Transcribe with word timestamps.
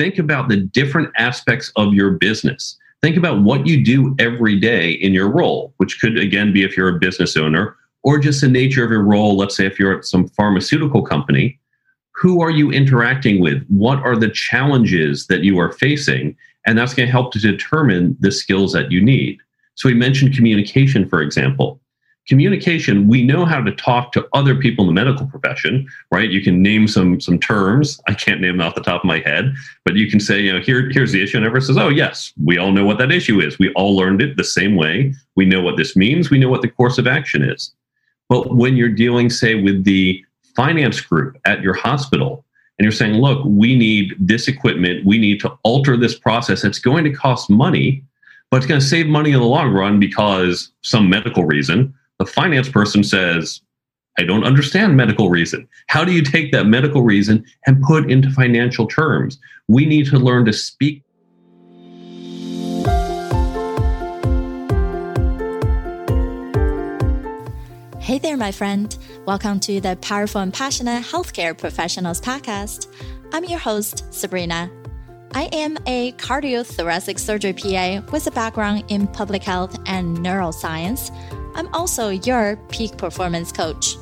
think 0.00 0.18
about 0.18 0.48
the 0.48 0.56
different 0.56 1.10
aspects 1.18 1.70
of 1.76 1.92
your 1.92 2.12
business. 2.12 2.78
Think 3.02 3.18
about 3.18 3.42
what 3.42 3.66
you 3.66 3.84
do 3.84 4.16
every 4.18 4.58
day 4.58 4.92
in 4.92 5.12
your 5.12 5.28
role, 5.28 5.74
which 5.76 6.00
could 6.00 6.18
again 6.18 6.54
be 6.54 6.64
if 6.64 6.74
you're 6.74 6.96
a 6.96 6.98
business 6.98 7.36
owner 7.36 7.76
or 8.02 8.18
just 8.18 8.40
the 8.40 8.48
nature 8.48 8.82
of 8.82 8.90
your 8.90 9.02
role. 9.02 9.36
Let's 9.36 9.54
say 9.54 9.66
if 9.66 9.78
you're 9.78 9.98
at 9.98 10.06
some 10.06 10.26
pharmaceutical 10.28 11.02
company, 11.02 11.60
who 12.14 12.40
are 12.40 12.50
you 12.50 12.70
interacting 12.70 13.42
with? 13.42 13.62
What 13.68 13.98
are 13.98 14.16
the 14.16 14.30
challenges 14.30 15.26
that 15.26 15.44
you 15.44 15.58
are 15.58 15.72
facing? 15.72 16.34
And 16.66 16.78
that's 16.78 16.94
going 16.94 17.06
to 17.06 17.12
help 17.12 17.32
to 17.32 17.38
determine 17.38 18.16
the 18.20 18.32
skills 18.32 18.72
that 18.72 18.90
you 18.90 19.04
need. 19.04 19.38
So 19.74 19.88
we 19.88 19.94
mentioned 19.94 20.34
communication, 20.34 21.08
for 21.10 21.20
example. 21.20 21.78
Communication, 22.28 23.08
we 23.08 23.24
know 23.24 23.44
how 23.44 23.60
to 23.60 23.74
talk 23.74 24.12
to 24.12 24.28
other 24.34 24.54
people 24.54 24.88
in 24.88 24.94
the 24.94 25.04
medical 25.04 25.26
profession, 25.26 25.88
right? 26.12 26.30
You 26.30 26.42
can 26.42 26.62
name 26.62 26.86
some 26.86 27.20
some 27.20 27.38
terms. 27.38 28.00
I 28.06 28.14
can't 28.14 28.40
name 28.40 28.58
them 28.58 28.66
off 28.66 28.74
the 28.74 28.82
top 28.82 29.02
of 29.02 29.06
my 29.06 29.18
head, 29.20 29.52
but 29.84 29.96
you 29.96 30.08
can 30.08 30.20
say, 30.20 30.40
you 30.40 30.52
know, 30.52 30.60
here, 30.60 30.90
here's 30.90 31.12
the 31.12 31.22
issue. 31.22 31.38
And 31.38 31.46
everyone 31.46 31.66
says, 31.66 31.78
oh, 31.78 31.88
yes, 31.88 32.32
we 32.44 32.58
all 32.58 32.72
know 32.72 32.84
what 32.84 32.98
that 32.98 33.10
issue 33.10 33.40
is. 33.40 33.58
We 33.58 33.72
all 33.72 33.96
learned 33.96 34.22
it 34.22 34.36
the 34.36 34.44
same 34.44 34.76
way. 34.76 35.14
We 35.34 35.44
know 35.44 35.60
what 35.60 35.76
this 35.76 35.96
means. 35.96 36.30
We 36.30 36.38
know 36.38 36.48
what 36.48 36.62
the 36.62 36.68
course 36.68 36.98
of 36.98 37.06
action 37.06 37.42
is. 37.42 37.74
But 38.28 38.54
when 38.54 38.76
you're 38.76 38.88
dealing, 38.88 39.28
say, 39.28 39.56
with 39.56 39.84
the 39.84 40.24
finance 40.54 41.00
group 41.00 41.36
at 41.46 41.62
your 41.62 41.74
hospital, 41.74 42.44
and 42.78 42.84
you're 42.84 42.92
saying, 42.92 43.14
look, 43.14 43.44
we 43.44 43.76
need 43.76 44.14
this 44.20 44.46
equipment, 44.46 45.04
we 45.04 45.18
need 45.18 45.40
to 45.40 45.58
alter 45.64 45.96
this 45.96 46.18
process, 46.18 46.64
it's 46.64 46.78
going 46.78 47.04
to 47.04 47.12
cost 47.12 47.50
money 47.50 48.04
but 48.50 48.58
it's 48.58 48.66
going 48.66 48.80
to 48.80 48.86
save 48.86 49.06
money 49.06 49.30
in 49.30 49.38
the 49.38 49.46
long 49.46 49.72
run 49.72 50.00
because 50.00 50.72
some 50.82 51.08
medical 51.08 51.44
reason. 51.44 51.94
The 52.20 52.26
finance 52.26 52.68
person 52.68 53.02
says, 53.02 53.62
I 54.18 54.24
don't 54.24 54.44
understand 54.44 54.94
medical 54.94 55.30
reason. 55.30 55.66
How 55.86 56.04
do 56.04 56.12
you 56.12 56.20
take 56.20 56.52
that 56.52 56.66
medical 56.66 57.02
reason 57.02 57.42
and 57.66 57.82
put 57.82 58.10
into 58.10 58.28
financial 58.28 58.86
terms? 58.86 59.38
We 59.68 59.86
need 59.86 60.04
to 60.08 60.18
learn 60.18 60.44
to 60.44 60.52
speak. 60.52 61.02
Hey 67.98 68.18
there, 68.18 68.36
my 68.36 68.52
friend. 68.52 68.94
Welcome 69.24 69.58
to 69.60 69.80
the 69.80 69.96
Powerful 70.02 70.42
and 70.42 70.52
Passionate 70.52 71.02
Healthcare 71.02 71.56
Professionals 71.56 72.20
Podcast. 72.20 72.94
I'm 73.32 73.46
your 73.46 73.60
host, 73.60 74.12
Sabrina. 74.12 74.70
I 75.32 75.44
am 75.52 75.78
a 75.86 76.12
cardiothoracic 76.12 77.18
surgery 77.18 77.54
PA 77.54 78.02
with 78.12 78.26
a 78.26 78.30
background 78.32 78.84
in 78.88 79.06
public 79.06 79.42
health 79.42 79.78
and 79.86 80.18
neuroscience. 80.18 81.10
I'm 81.54 81.72
also 81.74 82.08
your 82.10 82.56
peak 82.70 82.96
performance 82.96 83.52
coach. 83.52 83.96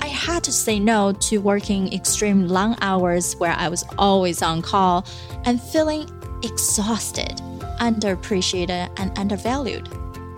I 0.00 0.06
had 0.06 0.44
to 0.44 0.52
say 0.52 0.78
no 0.78 1.12
to 1.12 1.38
working 1.38 1.92
extreme 1.92 2.48
long 2.48 2.76
hours 2.80 3.34
where 3.36 3.52
I 3.52 3.68
was 3.68 3.84
always 3.98 4.42
on 4.42 4.62
call 4.62 5.06
and 5.44 5.60
feeling 5.60 6.08
exhausted, 6.42 7.36
underappreciated, 7.80 8.90
and 8.98 9.16
undervalued, 9.18 9.88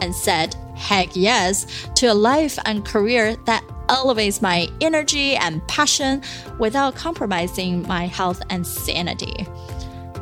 and 0.01 0.15
said 0.15 0.55
heck 0.75 1.15
yes 1.15 1.67
to 1.95 2.07
a 2.07 2.15
life 2.15 2.59
and 2.67 2.85
career 2.85 3.37
that 3.47 3.65
elevates 3.89 4.43
my 4.43 4.69
energy 4.81 5.37
and 5.37 5.67
passion 5.69 6.23
without 6.59 6.95
compromising 6.95 7.83
my 7.87 8.07
health 8.07 8.43
and 8.51 8.67
sanity. 8.67 9.47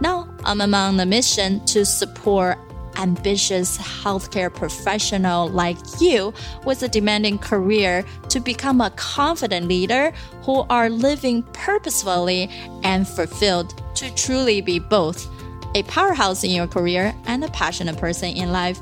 Now, 0.01 0.29
I'm 0.45 0.61
among 0.61 0.97
the 0.97 1.07
mission 1.07 1.65
to 1.67 1.85
support 1.85 2.59
ambitious 2.97 3.79
healthcare 3.79 4.53
professional 4.53 5.49
like 5.49 5.79
you 6.01 6.33
with 6.65 6.83
a 6.83 6.89
demanding 6.89 7.39
career 7.39 8.05
to 8.29 8.41
become 8.41 8.81
a 8.81 8.91
confident 8.91 9.69
leader 9.69 10.13
who 10.43 10.65
are 10.71 10.89
living 10.91 11.43
purposefully 11.53 12.49
and 12.83 13.07
fulfilled 13.07 13.83
to 13.95 14.15
truly 14.15 14.61
be 14.61 14.79
both 14.79 15.29
a 15.75 15.83
powerhouse 15.85 16.45
in 16.45 16.51
your 16.51 16.67
career 16.67 17.15
and 17.27 17.45
a 17.45 17.49
passionate 17.49 17.97
person 17.97 18.29
in 18.31 18.53
life. 18.53 18.81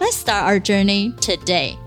Let's 0.00 0.16
start 0.16 0.44
our 0.44 0.58
journey 0.58 1.12
today. 1.20 1.78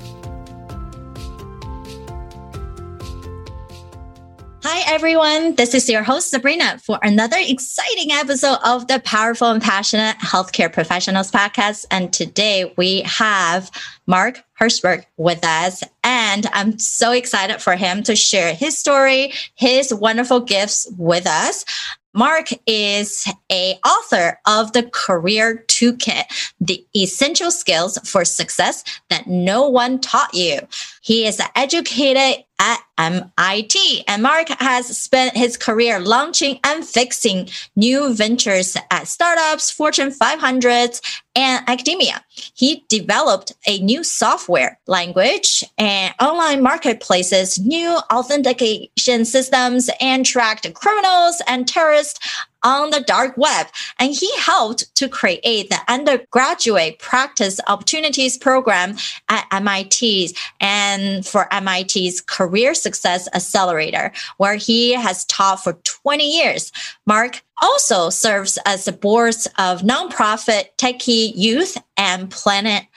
Hi, 4.65 4.93
everyone. 4.93 5.55
This 5.55 5.73
is 5.73 5.89
your 5.89 6.03
host, 6.03 6.29
Sabrina, 6.29 6.79
for 6.79 6.97
another 7.03 7.35
exciting 7.37 8.13
episode 8.13 8.59
of 8.63 8.87
the 8.87 9.01
Powerful 9.03 9.49
and 9.49 9.61
Passionate 9.61 10.15
Healthcare 10.19 10.71
Professionals 10.71 11.29
podcast. 11.29 11.85
And 11.91 12.13
today 12.13 12.73
we 12.77 13.01
have 13.01 13.69
Mark 14.07 14.41
Herschberg 14.57 15.03
with 15.17 15.43
us. 15.43 15.83
And 16.05 16.47
I'm 16.53 16.79
so 16.79 17.11
excited 17.11 17.61
for 17.61 17.75
him 17.75 18.03
to 18.03 18.15
share 18.15 18.55
his 18.55 18.77
story, 18.77 19.33
his 19.55 19.93
wonderful 19.93 20.39
gifts 20.39 20.89
with 20.97 21.27
us. 21.27 21.65
Mark 22.13 22.49
is 22.67 23.27
a 23.51 23.77
author 23.85 24.39
of 24.47 24.71
the 24.73 24.83
Career 24.83 25.65
Toolkit, 25.67 26.53
the 26.61 26.85
essential 26.95 27.51
skills 27.51 27.97
for 28.05 28.23
success 28.23 28.83
that 29.09 29.27
no 29.27 29.67
one 29.67 29.99
taught 29.99 30.33
you. 30.33 30.59
He 31.01 31.25
is 31.25 31.39
an 31.39 31.47
educated 31.55 32.45
at 32.63 32.79
MIT. 32.97 34.05
And 34.07 34.23
Mark 34.23 34.47
has 34.59 34.97
spent 34.97 35.35
his 35.35 35.57
career 35.57 35.99
launching 35.99 36.59
and 36.63 36.85
fixing 36.85 37.49
new 37.75 38.13
ventures 38.13 38.77
at 38.89 39.07
startups, 39.07 39.69
Fortune 39.69 40.11
500s, 40.11 41.01
and 41.35 41.67
academia. 41.67 42.23
He 42.29 42.85
developed 42.87 43.53
a 43.67 43.79
new 43.79 44.03
software 44.03 44.79
language 44.87 45.63
and 45.77 46.13
online 46.21 46.61
marketplaces, 46.61 47.59
new 47.59 47.97
authentication 48.11 49.25
systems, 49.25 49.89
and 49.99 50.25
tracked 50.25 50.71
criminals 50.73 51.41
and 51.47 51.67
terrorists 51.67 52.19
on 52.63 52.89
the 52.89 53.01
dark 53.01 53.35
web. 53.37 53.67
And 53.99 54.13
he 54.13 54.29
helped 54.37 54.93
to 54.95 55.07
create 55.07 55.69
the 55.69 55.79
undergraduate 55.87 56.99
practice 56.99 57.59
opportunities 57.67 58.37
program 58.37 58.95
at 59.29 59.45
MIT 59.51 60.35
and 60.59 61.25
for 61.25 61.47
MIT's 61.51 62.21
Career 62.21 62.73
Success 62.73 63.27
Accelerator, 63.33 64.11
where 64.37 64.55
he 64.55 64.93
has 64.93 65.25
taught 65.25 65.63
for 65.63 65.73
20 65.73 66.23
years. 66.23 66.71
Mark 67.05 67.41
also 67.61 68.09
serves 68.09 68.57
as 68.65 68.85
the 68.85 68.91
boards 68.91 69.47
of 69.57 69.81
nonprofit 69.81 70.65
Techie 70.77 71.33
Youth 71.35 71.77
and 71.97 72.29
Plant 72.31 72.87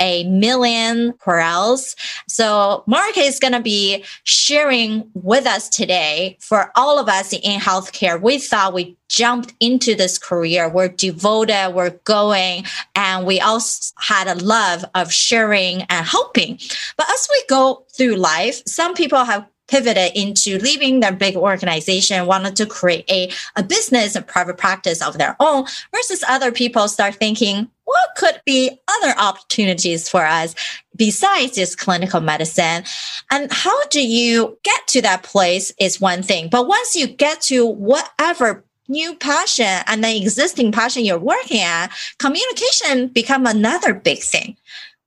a 0.00 0.24
million 0.24 1.12
corals. 1.14 1.96
So 2.28 2.82
Mark 2.86 3.16
is 3.16 3.38
going 3.38 3.52
to 3.52 3.60
be 3.60 4.04
sharing 4.24 5.08
with 5.14 5.46
us 5.46 5.68
today 5.68 6.36
for 6.40 6.72
all 6.76 6.98
of 6.98 7.08
us 7.08 7.32
in 7.32 7.60
healthcare. 7.60 8.20
We 8.20 8.38
thought 8.38 8.74
we 8.74 8.96
jumped 9.08 9.54
into 9.60 9.94
this 9.94 10.18
career. 10.18 10.68
We're 10.68 10.88
devoted, 10.88 11.74
we're 11.74 11.98
going, 12.04 12.64
and 12.94 13.26
we 13.26 13.40
also 13.40 13.94
had 13.98 14.26
a 14.26 14.42
love 14.42 14.84
of 14.94 15.12
sharing 15.12 15.82
and 15.82 16.06
helping. 16.06 16.58
But 16.96 17.08
as 17.10 17.28
we 17.30 17.44
go 17.48 17.84
through 17.96 18.16
life, 18.16 18.62
some 18.66 18.94
people 18.94 19.24
have 19.24 19.46
pivoted 19.68 20.12
into 20.14 20.58
leaving 20.58 21.00
their 21.00 21.12
big 21.12 21.36
organization, 21.36 22.26
wanted 22.26 22.56
to 22.56 22.66
create 22.66 23.10
a, 23.10 23.30
a 23.56 23.62
business, 23.62 24.14
a 24.14 24.22
private 24.22 24.58
practice 24.58 25.00
of 25.00 25.16
their 25.16 25.36
own, 25.40 25.64
versus 25.94 26.22
other 26.28 26.52
people 26.52 26.86
start 26.88 27.14
thinking, 27.14 27.70
what 27.84 28.10
could 28.16 28.40
be 28.44 28.78
other 28.88 29.14
opportunities 29.18 30.08
for 30.08 30.24
us 30.24 30.54
besides 30.96 31.56
this 31.56 31.74
clinical 31.74 32.20
medicine? 32.20 32.84
And 33.30 33.52
how 33.52 33.86
do 33.86 34.06
you 34.06 34.58
get 34.62 34.86
to 34.88 35.02
that 35.02 35.22
place 35.22 35.72
is 35.78 36.00
one 36.00 36.22
thing. 36.22 36.48
But 36.48 36.68
once 36.68 36.94
you 36.94 37.06
get 37.06 37.40
to 37.42 37.66
whatever 37.66 38.64
new 38.88 39.14
passion 39.14 39.82
and 39.86 40.04
the 40.04 40.16
existing 40.16 40.72
passion 40.72 41.04
you're 41.04 41.18
working 41.18 41.60
at, 41.60 41.88
communication 42.18 43.08
become 43.08 43.46
another 43.46 43.94
big 43.94 44.20
thing. 44.20 44.56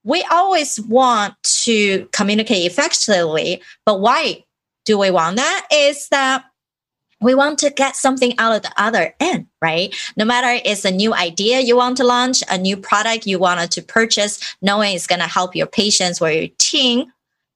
We 0.04 0.24
always 0.32 0.80
want 0.82 1.36
to 1.64 2.08
communicate 2.12 2.66
effectively, 2.66 3.62
but 3.86 4.00
why 4.00 4.46
do 4.86 4.98
we 4.98 5.12
want 5.12 5.36
that? 5.36 5.68
Is 5.72 6.08
that 6.10 6.46
we 7.22 7.34
want 7.34 7.60
to 7.60 7.70
get 7.70 7.96
something 7.96 8.38
out 8.38 8.56
of 8.56 8.62
the 8.62 8.72
other 8.78 9.16
end, 9.20 9.48
right? 9.62 9.96
No 10.16 10.26
matter 10.26 10.62
it's 10.64 10.86
a 10.86 10.92
new 10.92 11.14
idea 11.14 11.60
you 11.60 11.76
want 11.76 11.98
to 11.98 12.04
launch, 12.04 12.44
a 12.50 12.58
new 12.58 12.78
product 12.78 13.26
you 13.26 13.40
wanted 13.40 13.72
to 13.72 13.82
purchase, 13.82 14.56
knowing 14.62 14.96
it's 14.96 15.08
going 15.08 15.22
to 15.22 15.28
help 15.28 15.56
your 15.56 15.68
patients 15.68 16.22
or 16.22 16.32
your 16.32 16.50
team, 16.58 17.12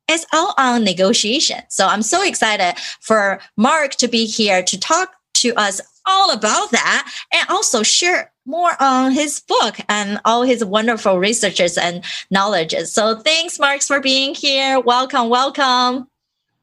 it's 0.07 0.25
all 0.33 0.53
on 0.57 0.83
negotiation. 0.83 1.59
So 1.69 1.87
I'm 1.87 2.01
so 2.01 2.23
excited 2.23 2.79
for 2.99 3.39
Mark 3.55 3.91
to 3.95 4.07
be 4.07 4.25
here 4.25 4.63
to 4.63 4.79
talk 4.79 5.13
to 5.35 5.53
us 5.55 5.79
all 6.05 6.31
about 6.31 6.71
that 6.71 7.11
and 7.33 7.47
also 7.49 7.83
share 7.83 8.31
more 8.45 8.71
on 8.79 9.11
his 9.11 9.39
book 9.39 9.77
and 9.87 10.19
all 10.25 10.41
his 10.41 10.65
wonderful 10.65 11.19
researches 11.19 11.77
and 11.77 12.03
knowledges. 12.31 12.91
So 12.91 13.19
thanks, 13.19 13.59
Mark, 13.59 13.81
for 13.81 13.99
being 13.99 14.33
here. 14.33 14.79
Welcome, 14.79 15.29
welcome. 15.29 16.07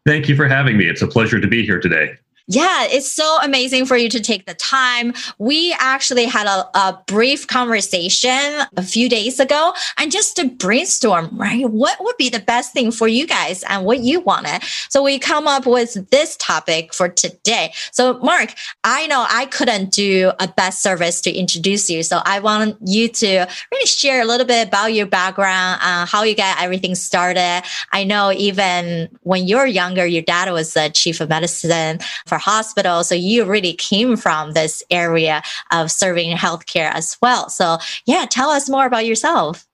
Thank 0.04 0.28
you 0.28 0.34
for 0.34 0.48
having 0.48 0.76
me. 0.76 0.86
It's 0.86 1.02
a 1.02 1.06
pleasure 1.06 1.40
to 1.40 1.46
be 1.46 1.64
here 1.64 1.80
today. 1.80 2.16
Yeah, 2.50 2.86
it's 2.88 3.12
so 3.12 3.36
amazing 3.42 3.84
for 3.84 3.98
you 3.98 4.08
to 4.08 4.20
take 4.20 4.46
the 4.46 4.54
time. 4.54 5.12
We 5.36 5.76
actually 5.78 6.24
had 6.24 6.46
a, 6.46 6.66
a, 6.74 6.98
brief 7.06 7.46
conversation 7.46 8.62
a 8.76 8.82
few 8.82 9.10
days 9.10 9.38
ago 9.38 9.74
and 9.98 10.10
just 10.10 10.36
to 10.36 10.48
brainstorm, 10.48 11.28
right? 11.32 11.68
What 11.68 11.98
would 12.00 12.16
be 12.16 12.30
the 12.30 12.40
best 12.40 12.72
thing 12.72 12.90
for 12.90 13.06
you 13.06 13.26
guys 13.26 13.62
and 13.64 13.84
what 13.84 14.00
you 14.00 14.20
wanted? 14.20 14.62
So 14.88 15.02
we 15.02 15.18
come 15.18 15.46
up 15.46 15.66
with 15.66 16.08
this 16.10 16.38
topic 16.38 16.94
for 16.94 17.10
today. 17.10 17.72
So, 17.92 18.18
Mark, 18.20 18.54
I 18.82 19.06
know 19.08 19.26
I 19.28 19.44
couldn't 19.46 19.90
do 19.90 20.32
a 20.40 20.48
best 20.48 20.82
service 20.82 21.20
to 21.22 21.30
introduce 21.30 21.90
you. 21.90 22.02
So 22.02 22.22
I 22.24 22.40
want 22.40 22.78
you 22.80 23.08
to 23.08 23.46
really 23.72 23.86
share 23.86 24.22
a 24.22 24.24
little 24.24 24.46
bit 24.46 24.68
about 24.68 24.94
your 24.94 25.06
background, 25.06 25.80
uh, 25.82 26.06
how 26.06 26.22
you 26.22 26.34
got 26.34 26.62
everything 26.62 26.94
started. 26.94 27.62
I 27.92 28.04
know 28.04 28.32
even 28.32 29.10
when 29.22 29.46
you 29.46 29.58
were 29.58 29.66
younger, 29.66 30.06
your 30.06 30.22
dad 30.22 30.50
was 30.50 30.72
the 30.72 30.88
chief 30.88 31.20
of 31.20 31.28
medicine 31.28 31.98
for 32.26 32.37
hospital. 32.38 33.04
So 33.04 33.14
you 33.14 33.44
really 33.44 33.74
came 33.74 34.16
from 34.16 34.52
this 34.52 34.82
area 34.90 35.42
of 35.72 35.90
serving 35.90 36.36
healthcare 36.36 36.92
as 36.92 37.16
well. 37.20 37.48
So 37.48 37.78
yeah, 38.06 38.26
tell 38.28 38.50
us 38.50 38.68
more 38.68 38.86
about 38.86 39.06
yourself. 39.06 39.66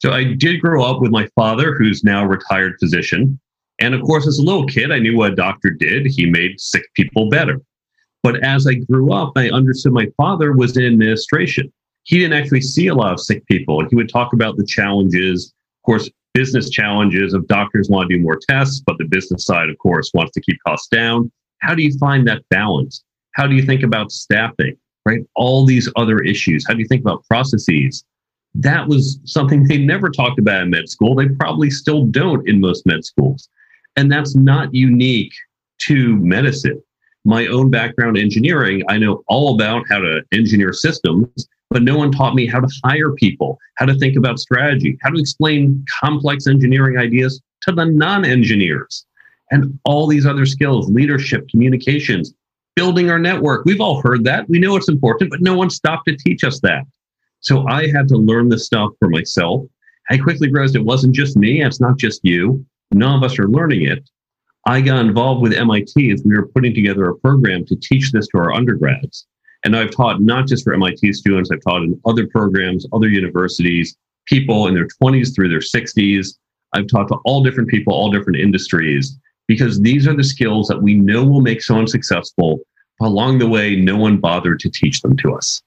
So 0.00 0.12
I 0.12 0.34
did 0.34 0.60
grow 0.60 0.84
up 0.84 1.00
with 1.00 1.10
my 1.10 1.28
father, 1.34 1.74
who's 1.74 2.04
now 2.04 2.24
a 2.24 2.28
retired 2.28 2.74
physician. 2.78 3.40
And 3.78 3.94
of 3.94 4.02
course, 4.02 4.26
as 4.26 4.38
a 4.38 4.42
little 4.42 4.66
kid, 4.66 4.92
I 4.92 4.98
knew 4.98 5.16
what 5.16 5.32
a 5.32 5.36
doctor 5.36 5.70
did. 5.70 6.06
He 6.06 6.26
made 6.26 6.60
sick 6.60 6.84
people 6.94 7.28
better. 7.28 7.60
But 8.22 8.42
as 8.44 8.66
I 8.66 8.74
grew 8.74 9.12
up, 9.12 9.32
I 9.36 9.50
understood 9.50 9.92
my 9.92 10.08
father 10.16 10.52
was 10.52 10.76
in 10.76 10.86
administration. 10.86 11.72
He 12.04 12.18
didn't 12.18 12.38
actually 12.38 12.60
see 12.60 12.86
a 12.86 12.94
lot 12.94 13.12
of 13.12 13.20
sick 13.20 13.46
people. 13.46 13.86
He 13.88 13.96
would 13.96 14.08
talk 14.08 14.32
about 14.32 14.56
the 14.56 14.66
challenges, 14.66 15.52
of 15.82 15.86
course, 15.86 16.10
business 16.34 16.68
challenges 16.68 17.32
of 17.32 17.46
doctors 17.46 17.88
want 17.88 18.08
to 18.08 18.16
do 18.16 18.22
more 18.22 18.38
tests, 18.48 18.82
but 18.84 18.98
the 18.98 19.04
business 19.04 19.44
side, 19.44 19.70
of 19.70 19.78
course, 19.78 20.10
wants 20.14 20.32
to 20.32 20.40
keep 20.40 20.58
costs 20.66 20.88
down. 20.88 21.30
How 21.58 21.74
do 21.74 21.82
you 21.82 21.96
find 21.98 22.26
that 22.28 22.42
balance? 22.50 23.02
How 23.34 23.46
do 23.46 23.54
you 23.54 23.62
think 23.62 23.82
about 23.82 24.12
staffing, 24.12 24.76
right? 25.06 25.20
All 25.34 25.64
these 25.64 25.90
other 25.96 26.18
issues. 26.20 26.64
How 26.66 26.74
do 26.74 26.80
you 26.80 26.88
think 26.88 27.02
about 27.02 27.24
processes? 27.26 28.04
That 28.54 28.86
was 28.86 29.18
something 29.24 29.64
they 29.64 29.78
never 29.78 30.10
talked 30.10 30.38
about 30.38 30.62
in 30.62 30.70
med 30.70 30.88
school. 30.88 31.14
They 31.14 31.28
probably 31.28 31.70
still 31.70 32.04
don't 32.06 32.48
in 32.48 32.60
most 32.60 32.86
med 32.86 33.04
schools. 33.04 33.48
And 33.96 34.10
that's 34.10 34.34
not 34.34 34.74
unique 34.74 35.32
to 35.86 36.16
medicine. 36.16 36.82
My 37.24 37.46
own 37.46 37.70
background 37.70 38.18
engineering, 38.18 38.82
I 38.88 38.98
know 38.98 39.24
all 39.28 39.54
about 39.54 39.84
how 39.88 39.98
to 39.98 40.22
engineer 40.32 40.72
systems, 40.72 41.48
but 41.70 41.82
no 41.82 41.96
one 41.96 42.12
taught 42.12 42.34
me 42.34 42.46
how 42.46 42.60
to 42.60 42.68
hire 42.84 43.12
people, 43.12 43.58
how 43.76 43.86
to 43.86 43.94
think 43.94 44.16
about 44.16 44.38
strategy, 44.38 44.96
how 45.02 45.10
to 45.10 45.18
explain 45.18 45.84
complex 46.00 46.46
engineering 46.46 46.98
ideas 46.98 47.40
to 47.62 47.72
the 47.72 47.86
non 47.86 48.24
engineers, 48.24 49.06
and 49.50 49.78
all 49.84 50.06
these 50.06 50.26
other 50.26 50.46
skills 50.46 50.90
leadership, 50.90 51.48
communications, 51.48 52.34
building 52.76 53.10
our 53.10 53.18
network. 53.18 53.64
We've 53.64 53.80
all 53.80 54.00
heard 54.02 54.24
that. 54.24 54.48
We 54.48 54.58
know 54.58 54.76
it's 54.76 54.88
important, 54.88 55.30
but 55.30 55.40
no 55.40 55.54
one 55.54 55.70
stopped 55.70 56.08
to 56.08 56.16
teach 56.16 56.44
us 56.44 56.60
that. 56.60 56.84
So 57.40 57.66
I 57.68 57.88
had 57.88 58.08
to 58.08 58.16
learn 58.16 58.48
this 58.48 58.66
stuff 58.66 58.92
for 58.98 59.08
myself. 59.08 59.62
I 60.10 60.18
quickly 60.18 60.50
realized 60.50 60.76
it 60.76 60.84
wasn't 60.84 61.14
just 61.14 61.36
me, 61.36 61.62
it's 61.62 61.80
not 61.80 61.98
just 61.98 62.20
you. 62.24 62.64
None 62.92 63.16
of 63.16 63.22
us 63.22 63.38
are 63.38 63.48
learning 63.48 63.86
it. 63.86 64.08
I 64.66 64.80
got 64.80 65.04
involved 65.04 65.42
with 65.42 65.52
MIT 65.52 66.10
as 66.10 66.22
we 66.24 66.34
were 66.34 66.46
putting 66.48 66.74
together 66.74 67.08
a 67.08 67.16
program 67.16 67.66
to 67.66 67.76
teach 67.76 68.12
this 68.12 68.26
to 68.28 68.38
our 68.38 68.54
undergrads. 68.54 69.26
And 69.64 69.76
I've 69.76 69.90
taught 69.90 70.20
not 70.20 70.46
just 70.46 70.64
for 70.64 70.74
MIT 70.74 71.12
students, 71.14 71.50
I've 71.50 71.62
taught 71.62 71.82
in 71.82 72.00
other 72.06 72.26
programs, 72.26 72.86
other 72.92 73.08
universities, 73.08 73.96
people 74.26 74.66
in 74.66 74.74
their 74.74 74.88
20s 75.02 75.34
through 75.34 75.48
their 75.48 75.58
60s. 75.58 76.38
I've 76.72 76.86
taught 76.86 77.08
to 77.08 77.16
all 77.24 77.42
different 77.42 77.68
people, 77.68 77.94
all 77.94 78.10
different 78.10 78.38
industries, 78.38 79.18
because 79.46 79.80
these 79.80 80.06
are 80.06 80.16
the 80.16 80.24
skills 80.24 80.68
that 80.68 80.82
we 80.82 80.94
know 80.94 81.24
will 81.24 81.40
make 81.40 81.62
someone 81.62 81.86
successful. 81.86 82.60
Along 83.00 83.38
the 83.38 83.48
way, 83.48 83.76
no 83.76 83.96
one 83.96 84.18
bothered 84.18 84.60
to 84.60 84.70
teach 84.70 85.02
them 85.02 85.16
to 85.18 85.34
us. 85.34 85.62